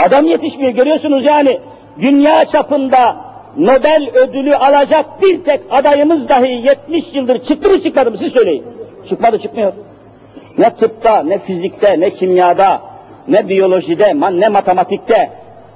[0.05, 1.59] Adam yetişmiyor görüyorsunuz yani
[1.99, 3.15] dünya çapında
[3.57, 8.65] Nobel ödülü alacak bir tek adayımız dahi 70 yıldır çıktı mı çıkmadı mı siz söyleyin.
[9.09, 9.73] Çıkmadı çıkmıyor.
[10.57, 12.81] Ne tıpta, ne fizikte, ne kimyada,
[13.27, 15.29] ne biyolojide, ne matematikte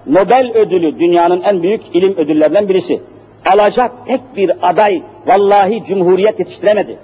[0.08, 3.02] Nobel ödülü dünyanın en büyük ilim ödüllerinden birisi.
[3.46, 6.98] Alacak tek bir aday vallahi cumhuriyet yetiştiremedi.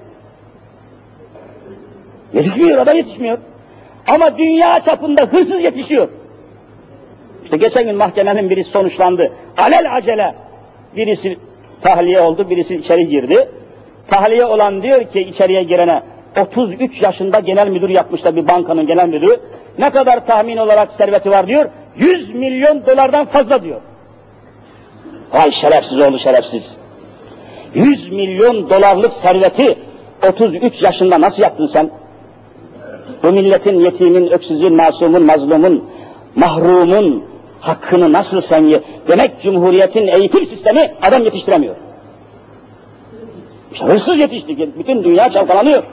[2.33, 3.37] Yetişmiyor, aday yetişmiyor.
[4.07, 6.09] Ama dünya çapında hırsız yetişiyor.
[7.43, 9.31] İşte geçen gün mahkemenin birisi sonuçlandı.
[9.57, 10.35] Alel acele
[10.95, 11.37] birisi
[11.81, 13.49] tahliye oldu, birisi içeri girdi.
[14.07, 16.01] Tahliye olan diyor ki içeriye girene
[16.39, 19.39] 33 yaşında genel müdür yapmışlar bir bankanın genel müdürü.
[19.79, 21.65] Ne kadar tahmin olarak serveti var diyor?
[21.97, 23.81] 100 milyon dolardan fazla diyor.
[25.33, 26.71] Vay şerefsiz oldu şerefsiz.
[27.73, 29.77] 100 milyon dolarlık serveti
[30.29, 31.89] 33 yaşında nasıl yaptın sen?
[33.23, 35.89] Bu milletin, yetimin, öksüzün, masumun, mazlumun,
[36.35, 37.23] mahrumun
[37.59, 38.81] hakkını nasıl sen ye?
[39.07, 41.75] Demek Cumhuriyet'in eğitim sistemi adam yetiştiremiyor.
[43.73, 44.69] İşte hırsız yetişti.
[44.79, 45.83] Bütün dünya çalkalanıyor.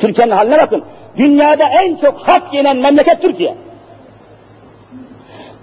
[0.00, 0.84] Türkiye'nin haline bakın.
[1.16, 3.54] Dünyada en çok hak yenen memleket Türkiye.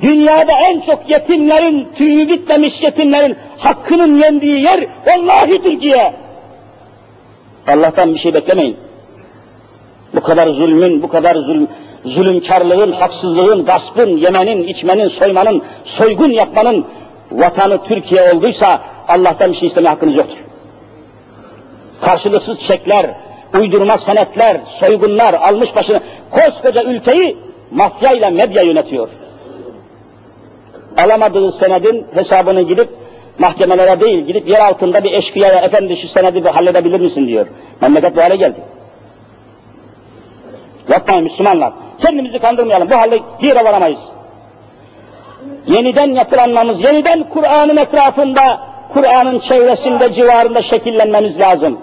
[0.01, 6.13] Dünyada en çok yetimlerin, tüyü bitmemiş yetimlerin hakkının yendiği yer vallahi Türkiye.
[7.67, 8.77] Allah'tan bir şey beklemeyin.
[10.15, 11.67] Bu kadar zulmün, bu kadar zulm,
[12.05, 16.85] zulümkarlığın, haksızlığın, gaspın, yemenin, içmenin, soymanın, soygun yapmanın
[17.31, 20.37] vatanı Türkiye olduysa Allah'tan bir şey isteme hakkınız yoktur.
[22.01, 23.15] Karşılıksız çekler,
[23.53, 25.99] uydurma senetler, soygunlar almış başını
[26.31, 27.37] koskoca ülkeyi
[27.71, 29.09] mafyayla medya yönetiyor.
[30.97, 32.89] Alamadığı senedin hesabını gidip
[33.39, 37.47] mahkemelere değil gidip yer altında bir eşkıyaya efendi şu senedi bir halledebilir misin diyor.
[37.81, 38.59] Memleket bu hale geldi.
[40.89, 41.73] Yapmayın Müslümanlar.
[42.01, 42.89] Kendimizi kandırmayalım.
[42.89, 43.99] Bu halde bir varamayız.
[45.67, 48.59] Yeniden yapılanmamız, yeniden Kur'an'ın etrafında,
[48.93, 51.79] Kur'an'ın çevresinde, civarında şekillenmemiz lazım.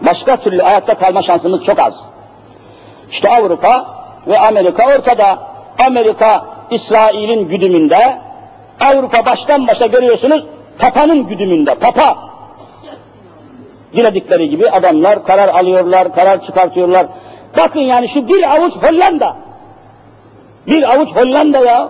[0.00, 1.94] Başka türlü ayakta kalma şansımız çok az.
[3.10, 3.86] İşte Avrupa
[4.26, 5.38] ve Amerika ortada.
[5.86, 8.18] Amerika İsrail'in güdümünde,
[8.80, 10.44] Avrupa baştan başa görüyorsunuz
[10.78, 12.16] Papa'nın güdümünde, Papa.
[13.92, 17.06] Diledikleri gibi adamlar karar alıyorlar, karar çıkartıyorlar.
[17.56, 19.36] Bakın yani şu bir avuç Hollanda.
[20.66, 21.88] Bir avuç Hollanda ya.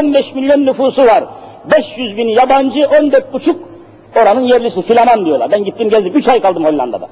[0.00, 1.24] 15 milyon nüfusu var.
[1.64, 3.60] 500 bin yabancı, 14 buçuk
[4.16, 5.50] oranın yerlisi, filaman diyorlar.
[5.50, 7.08] Ben gittim gezdim, 3 ay kaldım Hollanda'da.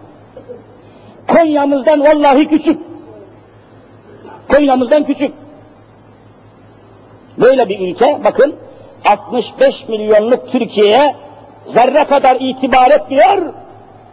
[1.32, 2.78] Konya'mızdan vallahi küçük.
[4.48, 5.32] Konya'mızdan küçük.
[7.38, 8.54] Böyle bir ülke, bakın
[9.08, 11.14] 65 milyonluk Türkiye'ye
[11.66, 13.52] zerre kadar itibar etmiyor,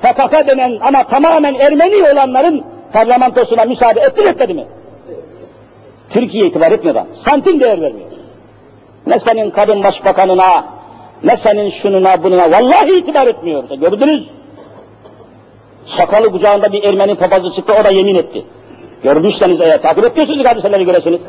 [0.01, 2.63] PKK denen ama tamamen Ermeni olanların
[2.93, 4.65] parlamentosuna müsaade etti mi etmedi mi?
[6.09, 8.09] Türkiye itibar da, santim değer vermiyor.
[9.07, 10.65] Ne senin kadın başbakanına,
[11.23, 13.63] ne senin şununa bununa, vallahi itibar etmiyor.
[13.69, 14.36] Gördünüz.
[15.87, 18.45] Sakalı kucağında bir Ermeni papazı çıktı, o da yemin etti.
[19.03, 21.21] Görmüşseniz eğer, takip ediyorsunuz hadiseleri göresiniz.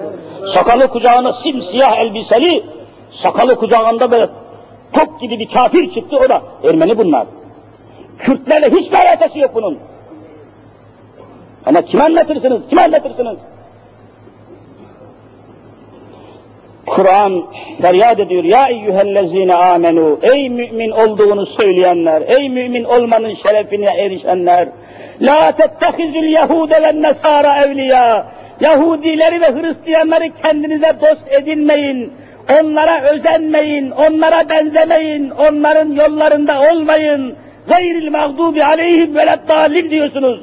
[0.54, 2.64] Sakalı kucağına simsiyah elbiseli,
[3.12, 4.28] sakalı kucağında böyle
[4.92, 7.26] top gibi bir kafir çıktı, o da Ermeni bunlar.
[8.18, 9.78] Kürtlerle hiçbir alakası yok bunun.
[11.66, 13.36] Ama kim anlatırsınız, kim anlatırsınız?
[16.89, 17.45] Kur'an
[17.82, 18.45] feryat ediyor.
[18.45, 20.18] Ya eyyühellezine amenu.
[20.22, 24.68] Ey mümin olduğunu söyleyenler, ey mümin olmanın şerefine erişenler.
[25.20, 28.26] La tettehizül yehude ve nesara evliya.
[28.61, 32.12] Yahudileri ve Hristiyanları kendinize dost edinmeyin.
[32.61, 37.34] Onlara özenmeyin, onlara benzemeyin, onların yollarında olmayın.
[37.68, 40.41] Gayril mağdubi aleyhim veleddallin diyorsunuz.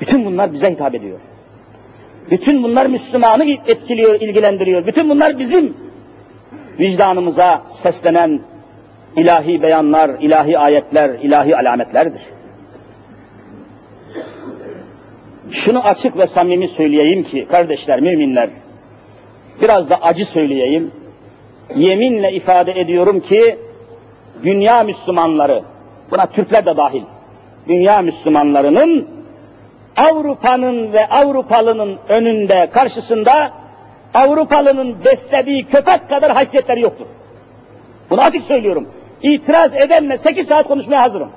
[0.00, 1.18] Bütün bunlar bize hitap ediyor.
[2.30, 4.86] Bütün bunlar Müslümanı etkiliyor, ilgilendiriyor.
[4.86, 5.74] Bütün bunlar bizim
[6.80, 8.40] vicdanımıza seslenen
[9.16, 12.22] ilahi beyanlar, ilahi ayetler, ilahi alametlerdir.
[15.50, 18.50] Şunu açık ve samimi söyleyeyim ki kardeşler, müminler,
[19.62, 20.90] biraz da acı söyleyeyim.
[21.76, 23.56] Yeminle ifade ediyorum ki
[24.42, 25.62] dünya Müslümanları,
[26.10, 27.02] buna Türkler de dahil,
[27.68, 29.08] dünya Müslümanlarının
[29.96, 33.52] Avrupa'nın ve Avrupalının önünde, karşısında
[34.14, 37.06] Avrupalının beslediği köpek kadar haysiyetleri yoktur.
[38.10, 38.88] Bunu açık söylüyorum.
[39.22, 41.30] İtiraz edenle 8 saat konuşmaya hazırım.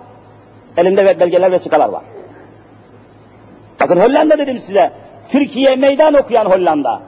[0.77, 2.03] Elimde belgeler, vesikalar var.
[3.79, 4.91] Bakın Hollanda dedim size.
[5.29, 7.01] Türkiye meydan okuyan Hollanda.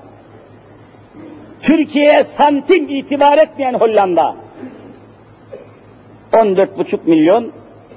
[1.62, 4.36] Türkiye'ye santim itibar etmeyen Hollanda.
[6.32, 7.52] 14,5 milyon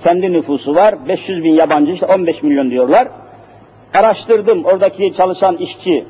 [0.04, 0.94] kendi nüfusu var.
[1.08, 3.08] 500 bin yabancı işte 15 milyon diyorlar.
[3.94, 6.04] Araştırdım oradaki çalışan işçi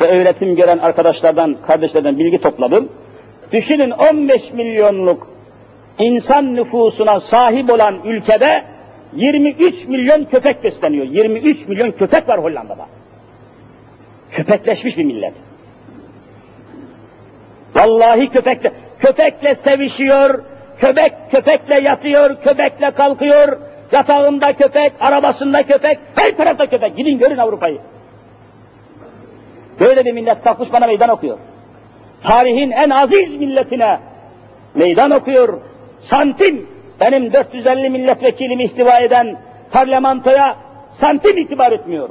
[0.00, 2.88] ve öğretim gören arkadaşlardan, kardeşlerden bilgi topladım.
[3.52, 5.30] Düşünün 15 milyonluk
[5.98, 8.64] insan nüfusuna sahip olan ülkede
[9.12, 11.06] 23 milyon köpek besleniyor.
[11.06, 12.86] 23 milyon köpek var Hollanda'da.
[14.30, 15.34] Köpekleşmiş bir millet.
[17.74, 20.42] Vallahi köpekle, köpekle sevişiyor,
[20.78, 23.58] köpek köpekle yatıyor, köpekle kalkıyor,
[23.92, 26.96] yatağında köpek, arabasında köpek, her tarafta köpek.
[26.96, 27.78] Gidin görün Avrupa'yı.
[29.80, 31.38] Böyle bir millet kalkmış bana meydan okuyor.
[32.22, 33.98] Tarihin en aziz milletine
[34.74, 35.60] meydan okuyor.
[36.10, 36.66] Santim
[37.00, 39.36] benim 450 milletvekilimi ihtiva eden
[39.72, 40.56] parlamentoya
[41.00, 42.08] santim itibar etmiyor.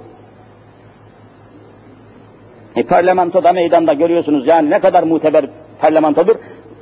[2.76, 5.46] E parlamentoda meydanda görüyorsunuz yani ne kadar muteber
[5.82, 6.36] parlamentodur.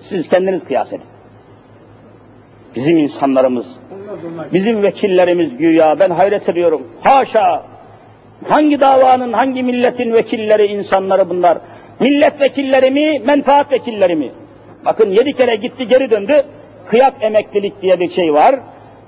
[0.09, 1.05] Siz kendiniz kıyas edin.
[2.75, 3.65] Bizim insanlarımız,
[4.53, 6.88] bizim vekillerimiz güya ben hayret ediyorum.
[7.01, 7.63] Haşa!
[8.47, 11.57] Hangi davanın, hangi milletin vekilleri, insanları bunlar?
[11.99, 14.32] Milletvekilleri mi, menfaat vekilleri mi?
[14.86, 16.43] Bakın yedi kere gitti geri döndü.
[16.86, 18.55] Kıyak emeklilik diye bir şey var.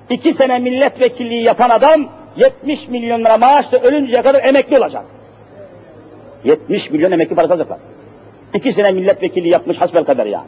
[0.10, 5.04] İki sene milletvekilliği yapan adam 70 milyon lira maaşla ölünceye kadar emekli olacak.
[6.44, 7.78] 70 milyon emekli parası alacaklar.
[8.54, 10.46] İki sene milletvekili yapmış hasbel kadar ya.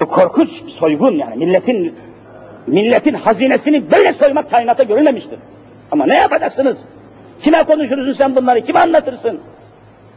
[0.00, 1.94] Bu korkunç soygun yani milletin
[2.66, 5.38] milletin hazinesini böyle soymak kainata görülmemiştir.
[5.92, 6.78] Ama ne yapacaksınız?
[7.42, 8.64] Kime konuşursun sen bunları?
[8.64, 9.40] Kime anlatırsın?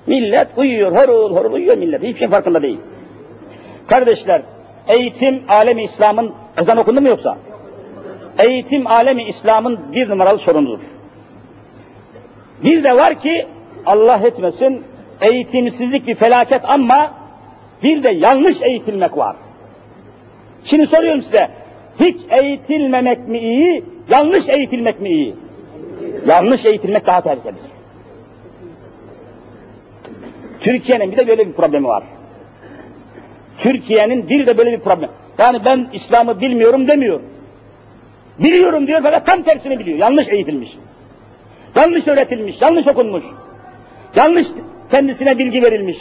[0.08, 2.04] Millet uyuyor, horul horul uyuyor millet.
[2.04, 2.80] Hiçbir şey farkında değil.
[3.88, 4.42] Kardeşler,
[4.88, 6.32] eğitim alemi İslam'ın
[6.62, 7.38] ezan okundu mu yoksa?
[8.40, 10.80] Eğitim alemi İslam'ın bir numaralı sorunudur.
[12.64, 13.46] Bir de var ki
[13.86, 14.84] Allah etmesin
[15.22, 17.12] eğitimsizlik bir felaket ama
[17.84, 19.36] bir de yanlış eğitilmek var.
[20.66, 21.50] Şimdi soruyorum size,
[22.00, 25.36] hiç eğitilmemek mi iyi, yanlış eğitilmek mi iyi?
[26.28, 27.70] Yanlış eğitilmek daha tehlikelidir.
[30.60, 32.04] Türkiye'nin bir de böyle bir problemi var.
[33.58, 35.10] Türkiye'nin bir de böyle bir problem.
[35.38, 37.20] Yani ben İslam'ı bilmiyorum demiyor.
[38.40, 39.98] Biliyorum diyor fakat tam tersini biliyor.
[39.98, 40.70] Yanlış eğitilmiş.
[41.76, 43.24] Yanlış öğretilmiş, yanlış okunmuş.
[44.16, 44.48] Yanlış
[44.92, 45.98] kendisine bilgi verilmiş.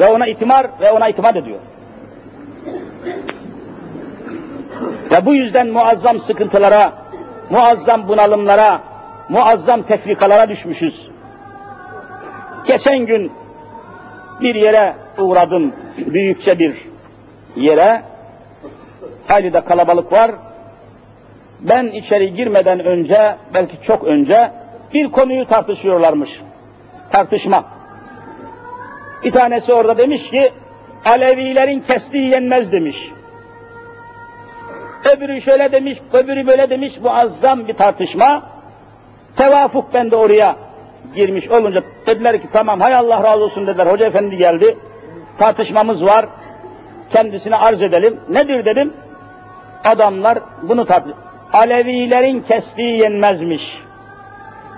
[0.00, 1.58] Ve ona itimar ve ona itimat ediyor.
[5.14, 6.92] Ve bu yüzden muazzam sıkıntılara,
[7.50, 8.80] muazzam bunalımlara,
[9.28, 11.08] muazzam tefrikalara düşmüşüz.
[12.66, 13.32] Geçen gün
[14.40, 16.76] bir yere uğradım, büyükçe bir
[17.56, 18.02] yere.
[19.26, 20.30] Hayli de kalabalık var.
[21.60, 24.50] Ben içeri girmeden önce, belki çok önce,
[24.94, 26.30] bir konuyu tartışıyorlarmış.
[27.10, 27.64] Tartışma.
[29.24, 30.52] Bir tanesi orada demiş ki,
[31.04, 32.96] Alevilerin kestiği yenmez demiş.
[35.12, 38.42] Öbürü şöyle demiş, öbürü böyle demiş, muazzam bir tartışma.
[39.36, 40.56] Tevafuk ben de oraya
[41.16, 43.86] girmiş olunca dediler ki tamam hay Allah razı olsun dediler.
[43.86, 44.78] Hoca efendi geldi.
[45.38, 46.26] Tartışmamız var.
[47.12, 48.20] Kendisine arz edelim.
[48.28, 48.92] Nedir dedim.
[49.84, 51.12] Adamlar bunu tartış.
[51.52, 53.62] Alevilerin kestiği yenmezmiş.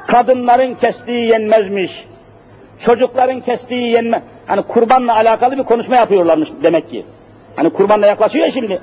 [0.07, 2.05] Kadınların kestiği yenmezmiş.
[2.85, 4.23] Çocukların kestiği yenme.
[4.47, 7.05] Hani kurbanla alakalı bir konuşma yapıyorlarmış demek ki.
[7.57, 8.81] Hani kurbanla yaklaşıyor ya şimdi.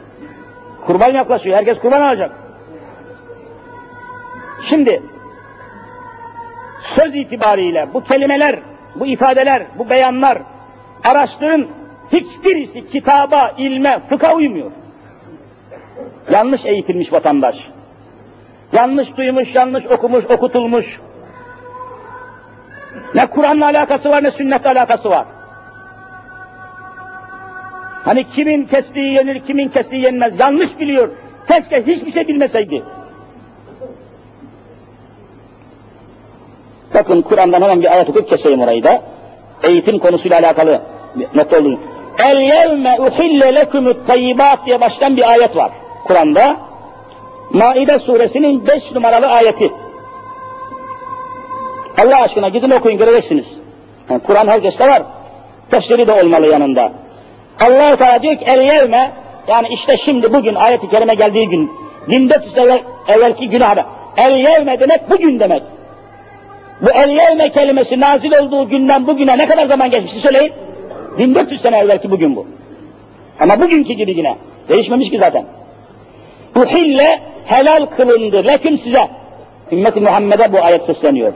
[0.85, 1.57] Kurban yaklaşıyor.
[1.57, 2.31] Herkes kurban alacak.
[4.69, 5.01] Şimdi
[6.95, 8.59] söz itibariyle bu kelimeler,
[8.95, 10.37] bu ifadeler, bu beyanlar
[11.03, 11.67] araştırın
[12.11, 14.71] hiçbirisi kitaba, ilme, fıkha uymuyor.
[16.31, 17.55] Yanlış eğitilmiş vatandaş.
[18.73, 20.99] Yanlış duymuş, yanlış okumuş, okutulmuş.
[23.15, 25.25] Ne Kur'an'la alakası var ne sünnetle alakası var.
[28.05, 31.09] Hani kimin kestiği yenir, kimin kestiği yenmez yanlış biliyor.
[31.47, 32.83] Keşke hiçbir şey bilmeseydi.
[36.93, 39.01] Bakın Kur'an'dan hemen bir ayet okuyup keseyim orayı da.
[39.63, 40.81] Eğitim konusuyla alakalı
[41.35, 41.79] not olun.
[42.25, 45.71] El yevme uhille lekumut tayyibat diye başlayan bir ayet var
[46.05, 46.55] Kur'an'da.
[47.51, 49.71] Maide suresinin 5 numaralı ayeti.
[52.01, 53.45] Allah aşkına gidin okuyun göreceksiniz.
[54.09, 55.03] Yani Kur'an herkeste var.
[55.71, 56.91] Tefsiri de olmalı yanında.
[57.59, 59.11] Allah Teala diyor ki el yevme
[59.47, 61.71] yani işte şimdi bugün ayeti kerime geldiği gün
[62.09, 63.65] 1400 evvel, evvelki güne
[64.17, 65.63] El yevme demek bugün demek.
[66.81, 70.53] Bu el yevme kelimesi nazil olduğu günden bugüne ne kadar zaman geçmiş söyleyin.
[71.17, 72.45] 1400 sene evvelki bugün bu.
[73.39, 74.35] Ama bugünkü gibi yine.
[74.69, 75.45] Değişmemiş ki zaten.
[76.55, 78.47] Uhille helal kılındı.
[78.47, 79.07] Leküm size.
[79.71, 81.33] Ümmet-i Muhammed'e bu ayet sesleniyor.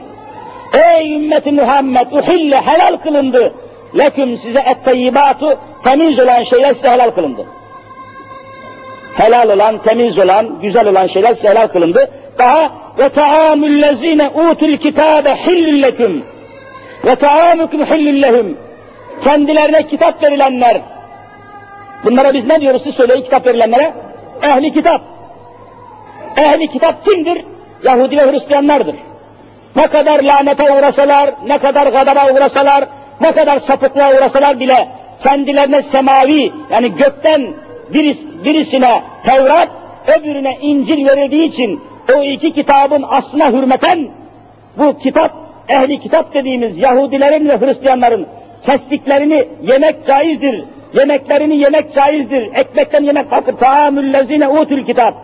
[0.74, 3.52] Ey ümmeti Muhammed uhille helal kılındı.
[3.98, 7.46] Leküm size etteyyibatu temiz olan şeyler size helal kılındı.
[9.14, 12.10] Helal olan, temiz olan, güzel olan şeyler size helal kılındı.
[12.38, 15.84] Daha ve taamüllezine utul kitabe hillül
[17.04, 18.54] ve taamukum hillül
[19.24, 20.80] Kendilerine kitap verilenler.
[22.04, 23.92] Bunlara biz ne diyoruz siz söyleyin kitap verilenlere?
[24.42, 25.00] Ehli kitap.
[26.36, 27.44] Ehli kitap kimdir?
[27.84, 28.94] Yahudi ve Hristiyanlardır.
[29.76, 32.84] Ne kadar lanete uğrasalar, ne kadar gadaba uğrasalar,
[33.20, 34.88] ne kadar sapıklığa uğrasalar bile
[35.22, 37.46] kendilerine semavi yani gökten
[37.94, 39.68] biris, birisine Tevrat,
[40.18, 41.80] öbürüne İncil verildiği için
[42.16, 44.08] o iki kitabın aslına hürmeten
[44.78, 45.32] bu kitap,
[45.68, 48.26] ehli kitap dediğimiz Yahudilerin ve Hristiyanların
[48.66, 50.64] kestiklerini yemek caizdir.
[50.94, 52.54] Yemeklerini yemek caizdir.
[52.54, 53.56] Ekmekten yemek bakın.
[53.56, 55.14] Taamüllezine utul kitap.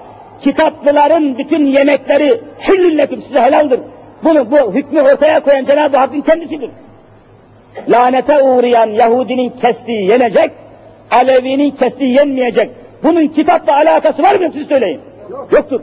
[0.42, 3.80] Kitaplıların bütün yemekleri hillillekum size helaldir.
[4.24, 6.70] Bunu bu hükmü ortaya koyan Cenab-ı Hakk'ın kendisidir.
[7.89, 10.51] Lanete uğrayan Yahudinin kestiği yenecek,
[11.11, 12.70] Alevi'nin kestiği yenmeyecek.
[13.03, 15.01] Bunun kitapla alakası var mı siz söyleyin.
[15.53, 15.81] Yoktur.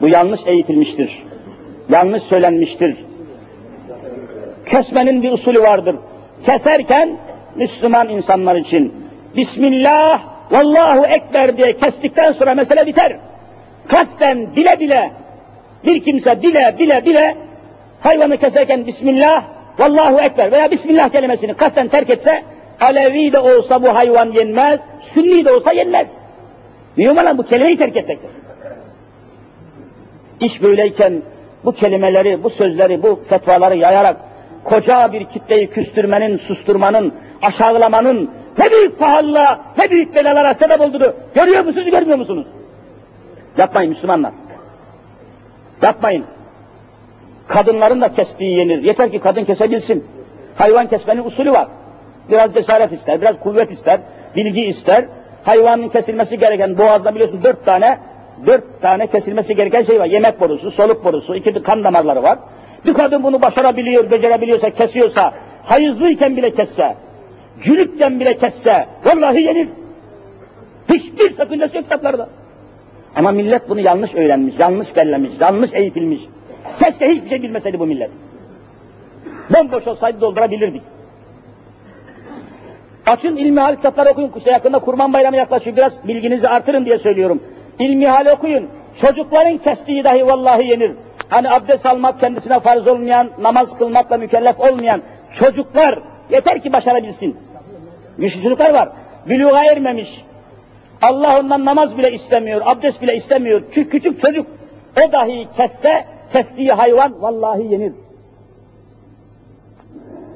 [0.00, 1.22] Bu yanlış eğitilmiştir.
[1.90, 2.96] Yanlış söylenmiştir.
[4.70, 5.96] Kesmenin bir usulü vardır.
[6.46, 7.16] Keserken
[7.56, 8.94] Müslüman insanlar için
[9.36, 10.20] Bismillah,
[10.50, 13.16] Vallahu Ekber diye kestikten sonra mesele biter.
[13.88, 15.10] Kasten bile bile
[15.84, 17.36] bir kimse bile bile bile
[18.00, 19.42] hayvanı keserken Bismillah,
[19.78, 22.44] Vallahu Ekber veya Bismillah kelimesini kasten terk etse
[22.80, 24.80] Alevi de olsa bu hayvan yenmez,
[25.14, 26.08] Sünni de olsa yenmez.
[26.96, 28.30] Mühim olan bu kelimeyi terk etmektir.
[30.40, 31.22] İş böyleyken
[31.64, 34.16] bu kelimeleri, bu sözleri, bu fetvaları yayarak
[34.64, 41.64] koca bir kitleyi küstürmenin, susturmanın, aşağılamanın ne büyük pahalılığa, ne büyük belalara sebep olduğunu görüyor
[41.64, 42.46] musunuz, görmüyor musunuz?
[43.58, 44.32] Yapmayın Müslümanlar.
[45.82, 46.24] Yapmayın.
[47.50, 48.82] Kadınların da kestiği yenir.
[48.82, 50.04] Yeter ki kadın kesebilsin.
[50.56, 51.68] Hayvan kesmenin usulü var.
[52.30, 54.00] Biraz cesaret ister, biraz kuvvet ister,
[54.36, 55.04] bilgi ister.
[55.44, 57.98] Hayvanın kesilmesi gereken boğazda biliyorsun dört tane,
[58.46, 60.06] dört tane kesilmesi gereken şey var.
[60.06, 62.38] Yemek borusu, soluk borusu, iki kan damarları var.
[62.86, 65.32] Bir kadın bunu başarabiliyor, becerebiliyorsa, kesiyorsa,
[65.64, 66.94] hayızlıyken bile kesse,
[67.62, 69.68] cülükken bile kesse, vallahi yenir.
[70.88, 72.28] Hiçbir sakıncası yok kitaplarda.
[73.16, 76.20] Ama millet bunu yanlış öğrenmiş, yanlış bellemiş, yanlış eğitilmiş.
[76.78, 78.10] Keşke hiçbir şey bilmeseydi bu millet.
[79.50, 80.82] Bomboş olsaydı doldurabilirdik.
[83.06, 84.32] Açın ilmihal kitapları okuyun.
[84.36, 85.76] İşte yakında Kurban Bayramı yaklaşıyor.
[85.76, 87.42] Biraz bilginizi artırın diye söylüyorum.
[87.78, 88.68] İlmihal okuyun.
[89.00, 90.92] Çocukların kestiği dahi vallahi yenir.
[91.28, 95.02] Hani abdest almak kendisine farz olmayan, namaz kılmakla mükellef olmayan
[95.32, 95.98] çocuklar
[96.30, 97.36] yeter ki başarabilsin.
[98.18, 98.88] Güçlü çocuklar var.
[99.26, 100.24] Büluğa ermemiş.
[101.02, 103.62] Allah ondan namaz bile istemiyor, abdest bile istemiyor.
[103.68, 104.46] Küçük, küçük çocuk
[104.96, 107.92] o dahi kesse, kestiği hayvan vallahi yenir.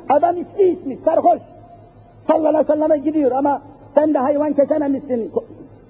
[0.09, 1.41] Adam ismi ismi, sarhoş.
[2.27, 3.63] Sallana sallana gidiyor ama
[3.95, 5.33] sen de hayvan kesememişsin.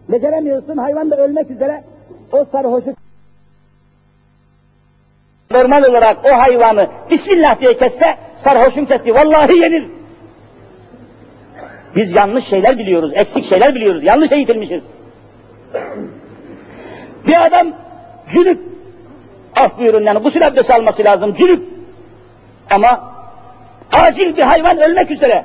[0.08, 1.84] Beceremiyorsun, hayvan da ölmek üzere.
[2.32, 2.94] O sarhoşu
[5.50, 9.14] normal olarak o hayvanı Bismillah diye kesse sarhoşun kesti.
[9.14, 9.86] Vallahi yenir.
[11.96, 14.82] Biz yanlış şeyler biliyoruz, eksik şeyler biliyoruz, yanlış eğitilmişiz.
[17.26, 17.66] Bir adam
[18.32, 18.60] cünüp,
[19.56, 21.62] af buyurun yani gusül abdesti alması lazım, cünüp.
[22.70, 23.14] Ama
[23.92, 25.44] acil bir hayvan ölmek üzere.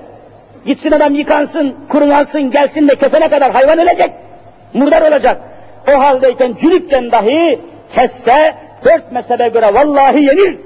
[0.65, 4.11] Gitsin adam yıkansın, kurulansın, gelsin de kesene kadar hayvan ölecek.
[4.73, 5.41] Murdar olacak.
[5.87, 7.59] O haldeyken cünüpken dahi
[7.95, 8.55] kesse
[8.85, 10.57] dört mezhebe göre vallahi yenir.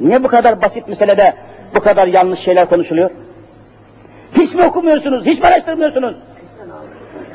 [0.00, 1.34] Niye bu kadar basit meselede
[1.74, 3.10] bu kadar yanlış şeyler konuşuluyor?
[4.36, 6.16] Hiç mi okumuyorsunuz, hiç mi araştırmıyorsunuz?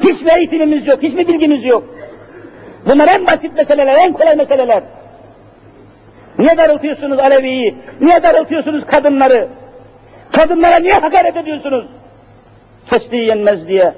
[0.03, 1.83] Hiç mi eğitimimiz yok, hiç mi bilgimiz yok?
[2.85, 4.83] Bunlar en basit meseleler, en kolay meseleler.
[6.39, 7.75] Niye darıltıyorsunuz Alevi'yi?
[8.01, 9.47] Niye darıltıyorsunuz kadınları?
[10.31, 11.85] Kadınlara niye hakaret ediyorsunuz?
[12.89, 13.93] Kestiği yenmez diye.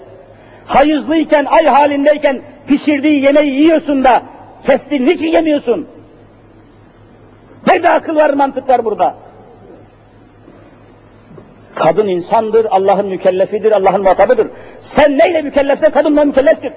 [0.65, 4.21] Hayızlıyken, ay halindeyken pişirdiği yemeği yiyorsun da
[4.65, 5.87] kestiği niçin yemiyorsun?
[7.67, 9.15] Nerede akıl var, mantık var burada?
[11.75, 14.47] Kadın insandır, Allah'ın mükellefidir, Allah'ın muhatabıdır.
[14.81, 16.73] Sen neyle mükellefsen kadınla mükelleftir.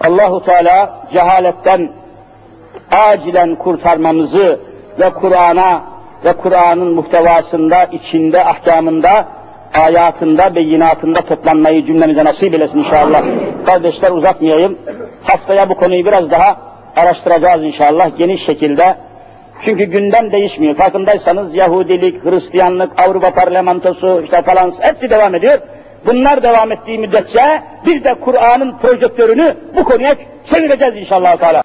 [0.00, 1.88] Allahu Teala cehaletten
[2.90, 4.60] acilen kurtarmamızı
[5.00, 5.82] ve Kur'an'a
[6.24, 9.24] ve Kur'an'ın muhtevasında, içinde, ahkamında,
[9.74, 13.22] ayatında, beyinatında toplanmayı cümlemize nasip eylesin inşallah.
[13.66, 14.78] Kardeşler uzatmayayım.
[15.22, 16.56] Haftaya bu konuyu biraz daha
[16.96, 18.96] araştıracağız inşallah geniş şekilde.
[19.64, 20.76] Çünkü gündem değişmiyor.
[20.76, 25.58] Farkındaysanız Yahudilik, Hristiyanlık, Avrupa Parlamentosu, işte falan hepsi devam ediyor.
[26.06, 30.14] Bunlar devam ettiği müddetçe biz de Kur'an'ın projektörünü bu konuya
[30.50, 31.56] çevireceğiz inşallah Teala.